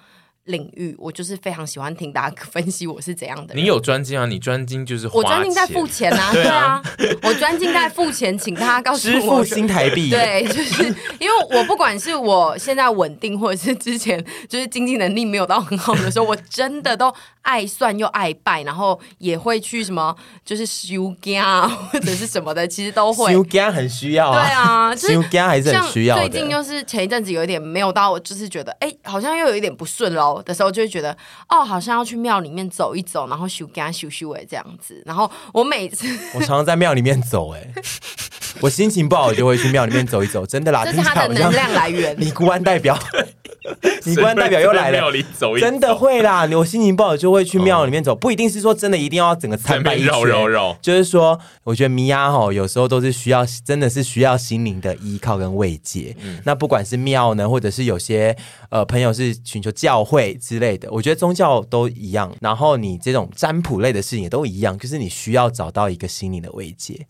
[0.45, 3.55] 领域，我就是非常喜欢听大家分析我是怎样的。
[3.55, 4.27] 你有专精啊？
[4.27, 6.83] 你专精就是我专精在付钱 啊，对啊，
[7.23, 10.11] 我专精在付钱，请大家告诉我，支付新台币。
[10.11, 10.85] 对，就是
[11.19, 20.15] 因为我不管是我现在稳定，或者是之前就是经济能力没有到很好的时候，我真的都爱算又爱拜，然后也会去什么
[20.45, 24.43] 就是修家或者是什么的， 其实都会修家很需要啊。
[24.43, 26.19] 对啊，修家还是很需要。
[26.19, 30.34] 最近就是前一阵子有一点没有到，我就是觉得哎、欸，好像又有一点不顺喽。
[30.43, 31.17] 的时候就会觉得
[31.49, 35.03] 哦，好像要去庙里面走一走，然后修干修修哎这样子。
[35.07, 37.73] 然后我每次我常常在庙里面走哎，
[38.61, 40.85] 我心情不好我就会去庙里面走一走，真的啦。
[40.85, 42.19] 这是他的能量来源。
[42.19, 42.99] 尼姑庵代表
[44.05, 45.11] 米罐代表又来了，
[45.59, 46.47] 真的会啦。
[46.53, 50.09] 我心情不好就会去庙里面走，不一定是说真的一定要整个参拜一圈。
[50.09, 56.15] 绕绕绕，就是说，我觉得弥阿哈有时候都是需要，真的是需要心灵的依靠跟慰藉。
[56.23, 58.37] 嗯，那不管是庙呢，或者是有些
[58.69, 62.31] 呃朋友是寻求教会之类的，我觉得宗教都一样。
[62.41, 67.07] 然后你这种占卜类的事情也都一样，就是你需要找到一个心灵的慰藉。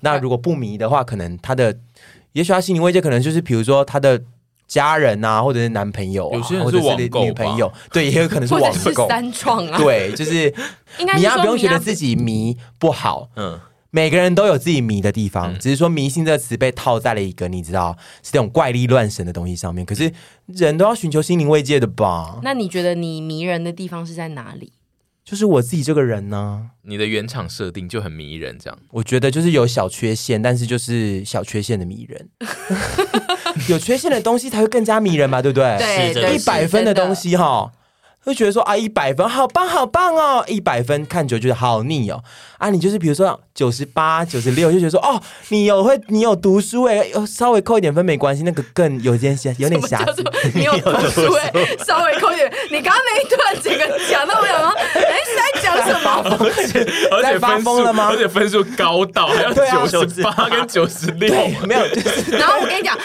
[0.00, 1.76] 那如果不迷的话，可能他的，
[2.32, 4.22] 也许他心灵慰藉可能就是比如说他的。
[4.70, 9.08] 家人啊，或者是男朋友啊，有些人或者是女朋友，对， 也有可能是网购。
[9.08, 10.54] 三创啊，对，就是
[11.16, 13.58] 你要不用觉得自己迷不好，嗯，
[13.90, 19.84] 每个人都有自己迷的地方，嗯、只是说迷信这个词被套在了一个你知道是那种怪力乱神的东西上面。
[19.84, 20.12] 可是
[20.46, 22.38] 人都要寻求心灵慰藉的吧？
[22.44, 24.72] 那你觉得你迷人的地方是在哪里？
[25.24, 28.78] 就是我自己这个人呢，你的原厂设定就很迷人，这样。
[28.90, 32.28] 我觉得就是有小缺陷，但是就是小缺陷的迷人。
[33.68, 35.76] 有缺陷的东西才会更加迷人嘛，对不对？
[36.12, 37.70] 对，一百分的东西哈。
[38.24, 42.22] 会觉得说啊，一百分好棒好棒哦，一百分看久觉得好腻哦
[42.58, 42.68] 啊！
[42.68, 50.22] 你就是比如说九十八、九十六，就觉得说哦，你有会你有读书哎，稍微扣一点分没关系，那个更有点瑕 有点瑕疵。
[50.54, 51.50] 你有读书 哎，
[51.84, 52.52] 稍微扣一点。
[52.70, 54.72] 你刚刚那一段这个讲到没有吗？
[54.94, 56.38] 哎，是在讲什么？
[57.12, 58.08] 而且发疯了吗？
[58.10, 61.34] 而且分数高到还要九十八跟九十六，
[61.66, 61.80] 没有。
[62.38, 62.98] 然后我跟你讲，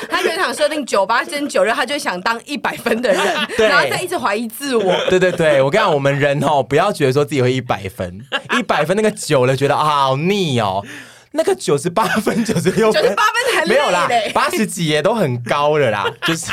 [0.86, 3.24] 九八跟九六，他就想当一百分的人，
[3.58, 4.96] 然后再一直怀疑自我。
[5.10, 8.26] 对对对，我跟你讲，我们人哦，不要觉得说自己会一百分，
[8.58, 10.86] 一百分那个久了觉得啊好腻哦，
[11.32, 16.52] 那个九十八分、九十六分、九十八分还没有啦，八十几也都很高了啦，就是。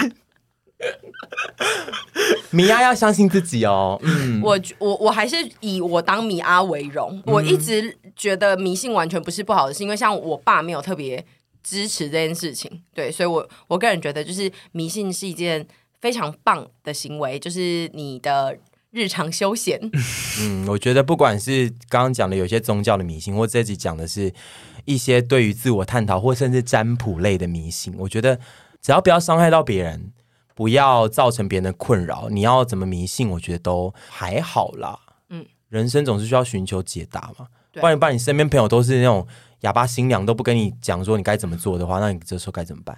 [2.50, 3.98] 米娅要相信自己哦。
[4.02, 7.10] 嗯，我我我还是以我当米娅为荣。
[7.24, 11.24] 嗯、我一直觉得迷信完全不是不好的事，因为像我爸没有特别
[11.62, 15.66] 支持这件事情，对，所以我我个人觉得就是迷信是一件。
[16.02, 18.58] 非常棒的行为，就是你的
[18.90, 19.78] 日常休闲。
[20.40, 24.34] 嗯，我觉得不管是刚刚讲的有些宗教的迷信，或这集讲的是
[24.84, 28.40] 一些对于自我探讨，或甚至占卜类的迷信，我觉得
[28.80, 30.10] 只要不要伤害到别人，
[30.56, 34.98] 不要造成别人的困扰，你要怎么迷信，我觉得都还好啦。
[35.28, 37.46] 嗯，人生总是需要寻求解答嘛。
[37.70, 39.24] 对不然，不然你身边朋友都是那种
[39.62, 42.96] 哑巴新娘，都不跟你讲说你该怎么做的话，那你这时候该怎么办？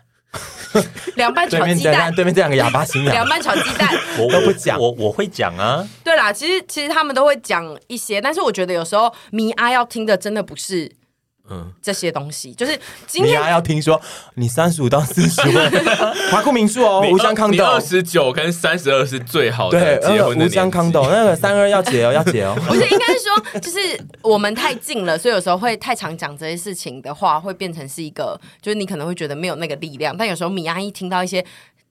[1.15, 3.89] 凉拌炒鸡蛋，对面这两个哑巴新娘，凉拌炒鸡蛋，
[4.19, 5.89] 我都不讲，我我会讲啊。
[6.03, 10.91] 对啦，其实其实他们都会讲一些，但是我觉得有时候米阿要听的真的不是。
[11.51, 14.01] 嗯，这些东西就是今天你要听说
[14.35, 15.71] 你三十五到四十 万，
[16.31, 20.47] 华库民宿哦，无相康斗，二十九跟三十二是最好的结婚的。
[20.47, 22.57] 无相康斗那个三二要结哦，要结哦。
[22.67, 23.79] 不是，应该是说，就是
[24.23, 30.17] 我们太近了，所以有时候会太常讲这些事情的话，会变成是一个，就是你可能会觉得没有那个力量。
[30.17, 31.45] 但有时候米阿一听到一些。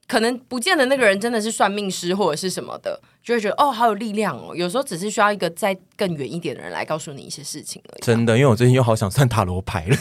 [0.08, 4.56] 可能不见得那个人真的是算命师或者是什么的，就会觉得哦，好有力量哦。
[4.56, 8.02] 有时候只是需要一个再更远一点的人来告诉你一些事情而已。
[8.02, 9.96] 真的，因为我最近又好想算塔罗牌了。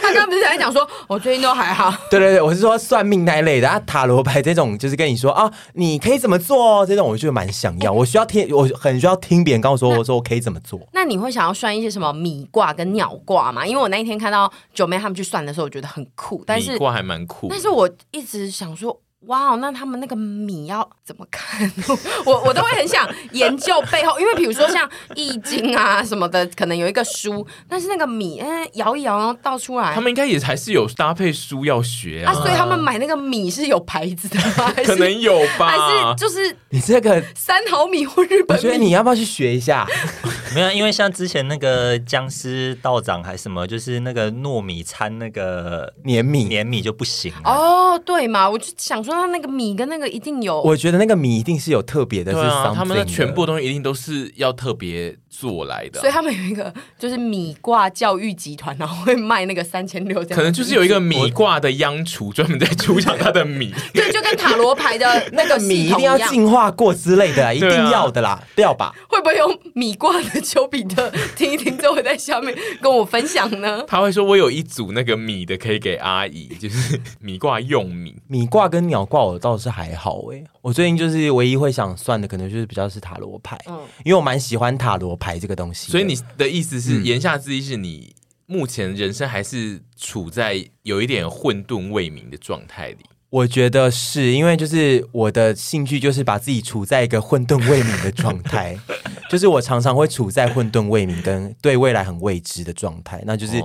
[0.00, 1.94] 他刚刚不是在讲说，我最近都还好。
[2.10, 7.92] 对对对，我是说算命那一类的啊，塔罗牌这种就是跟你说啊，你可以怎么做这种，我就蛮想要。
[7.92, 10.80] 我需要听，我很需要听别人告诉我说，我说我可以怎么做。
[10.92, 13.66] 那你会想要算一些什么米卦跟鸟卦吗？
[13.66, 16.42] 因为我那一天看到九妹他们去算的时候，我觉得很酷。
[16.46, 18.98] 但是米卦还蛮酷，但是我一直想说。
[19.26, 21.70] 哇哦，那他们那个米要怎么看？
[22.26, 32.32] 我我都会很想研究背后，因为比如说像易经啊什么的，可能有一个书，但是那个米，哎，摇一摇然后倒出来，他们应该也还是有搭配书要学啊。
[32.32, 34.72] 啊，所以他们买那个米是有牌子的吗？
[34.84, 35.68] 可能有吧？
[35.68, 38.58] 还是就是你这个三毫米或日本米？
[38.58, 39.86] 我觉得你要不要去学一下？
[40.54, 47.98] 没有，因为像之前那个僵尸道长还是什么，就是那个糯米掺那个黏米，黏米就不行哦。
[48.04, 49.13] 对嘛，我就想说。
[49.14, 52.38] 那那个米跟那个一定有，我觉得那个米一定是有特别的，是
[52.74, 68.94] 他们的全部东西一定都是要特别做来的，所以他们有一个就是米卦教育集团，然后会卖那个三千六，可能就是有一个米卦的央厨专门在出厂他的米， 对，就跟塔罗牌的那个米一定要进化过之类的，一定要的啦，不要吧？
[69.08, 73.82] 会不会用米卦的丘比特听一听，就会在下面跟我分享呢？
[73.88, 85.90] 他会说：“我有一组那个米的，可以给阿姨， 就是米卦用米，米卦跟鸟卦我倒是还好哎、欸，我最近就是唯一会想算的，可能就是比较是塔罗牌，嗯，因为我蛮喜欢塔罗牌这个东西。
[85.90, 88.14] 所以你的意思是，言下之意是你
[88.46, 92.98] 目前人生还是处在有一点混沌未明的状态里？
[93.30, 98.78] 我觉得是因为就是我的兴趣就是把自己处在一个混沌未明的状态，
[99.30, 103.60] 就是我常常会处在混沌未明跟对未来很未知的状态，那就是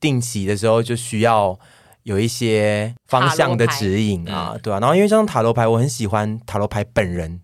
[0.00, 1.58] 定期的时候就需要。
[2.04, 4.78] 有一些方向的指引啊，嗯、对啊。
[4.78, 7.40] 然后因为像塔罗牌，我很喜欢塔罗牌本人，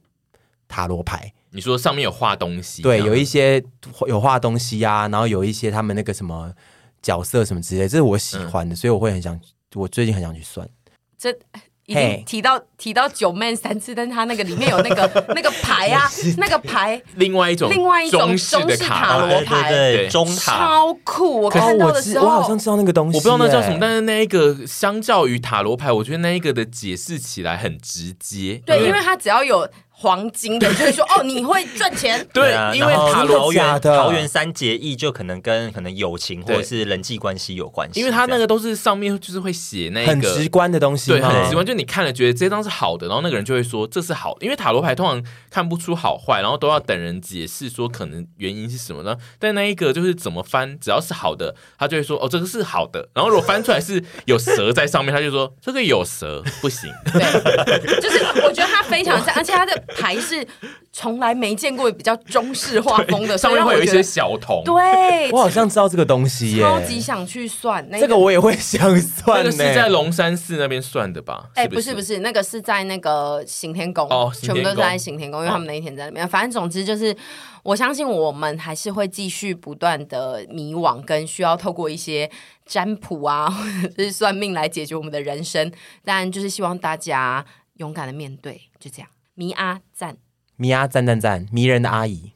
[0.69, 1.33] 塔罗牌。
[1.53, 3.63] 你说上面有画东西，对，有一些
[4.07, 6.53] 有画东西啊，然后有一些他们那个什么
[7.03, 9.39] 角色什么之类，这是我喜欢的，嗯、所以我会很想，
[9.75, 10.69] 我最近很想去算。
[11.19, 11.31] 这
[11.87, 21.41] 已经提到提到九妹三次，但是他那个里面有那个 那个牌啊，那个牌， 另外一种另外一种中式塔罗牌，对中塔超酷。
[21.43, 28.63] 我看到的时候，我好像知道那个东西，我不知道那叫什么，但是那一个相较于塔罗牌，我觉得那一个的解释起来很直接。
[28.65, 29.69] 对，因为它只要有。
[30.01, 32.27] 黄金的，就是说 哦，你会赚钱。
[32.33, 38.01] 对，因为塔罗园桃园三结义就可能跟可能友情或者是人际关系有关系。
[38.01, 41.67] 因为他那个都是上面就是会写那个很直观的东西，对，很直观。
[41.67, 49.15] 就你看了觉得这张是好的，然后那个人就会说这是好的，因为塔罗牌通常看不出好坏，然后都要等人解释说可能原因是什么呢？
[49.39, 53.07] 但那一个就是怎么翻，只要是好的，他就会说哦，这个是好的。
[53.15, 56.91] 然后如果翻出来是有蛇在上面，他就说这个有蛇不行。
[57.13, 59.85] 对，就是我觉得他非常像， 而且他的。
[59.97, 60.47] 牌是
[60.93, 64.63] 从来没见过比较中式画风的，上面会有一些小童。
[64.65, 67.87] 对，我好像知道这个东西耶，超级想去算。
[67.91, 69.39] 那个、这个我也会想算。
[69.39, 71.51] 那个是在龙山寺那边算的吧？
[71.55, 76.25] 哎，欸、不是不是，那个是在那个行天宫哦，全部都是在行天宫，因为他们那一天在那边。
[76.25, 77.17] 哦、反正总之就是，
[77.63, 82.31] 我相信我们还是会继续不断的迷惘，跟需要透过一些
[82.67, 85.71] 占卜啊， 或者是算命来解决我们的人生。
[86.05, 87.45] 但就是希望大家
[87.77, 89.09] 勇敢的面对，就这样。
[89.41, 90.19] 迷阿赞，
[90.57, 92.33] 迷阿赞赞赞，迷人的阿姨，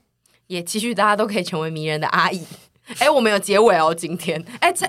[0.46, 2.46] 也期许大家都可以成为迷人的阿姨。
[2.98, 4.86] 哎，我们有结尾哦，今天哎，这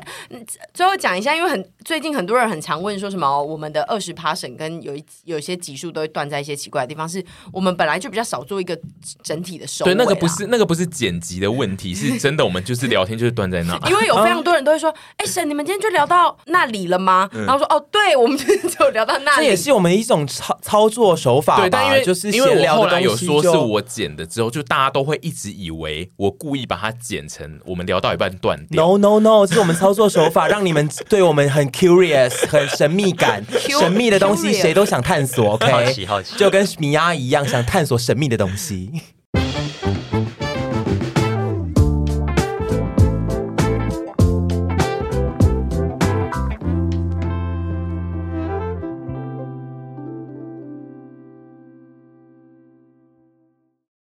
[0.74, 7.24] 最后讲一下，因为很最近很多人很常问说什么，我们的二十趴审跟有一有一些集数都会断在一些奇怪的地方，是
[7.54, 8.78] 我们本来就比较少做一个
[9.24, 9.94] 整体的收尾。
[9.94, 13.78] 对，那个不是那个不是剪辑的问题，是真的，我们就是聊天就是断在那。
[13.90, 17.30] 因为有非常多人都会说，哎，沈，你们今天就聊到那里了吗？
[17.32, 19.38] 然后说，哦，对，我们就聊到那里。
[19.38, 27.96] 这也是我们一种操操作手法，对，但因为就是因为我后来有说是我剪的之后，就大家都会一直以为我故意把它剪成我们。
[27.96, 28.84] 聊到一半断掉。
[28.84, 33.44] No No No，这是我们操作手法，让你们对我们很 curious，很神秘感，
[33.80, 35.54] 神秘的东西谁都想探索。
[35.54, 38.92] OK，好奇好奇，就跟米娅一样，想探索神秘的东西。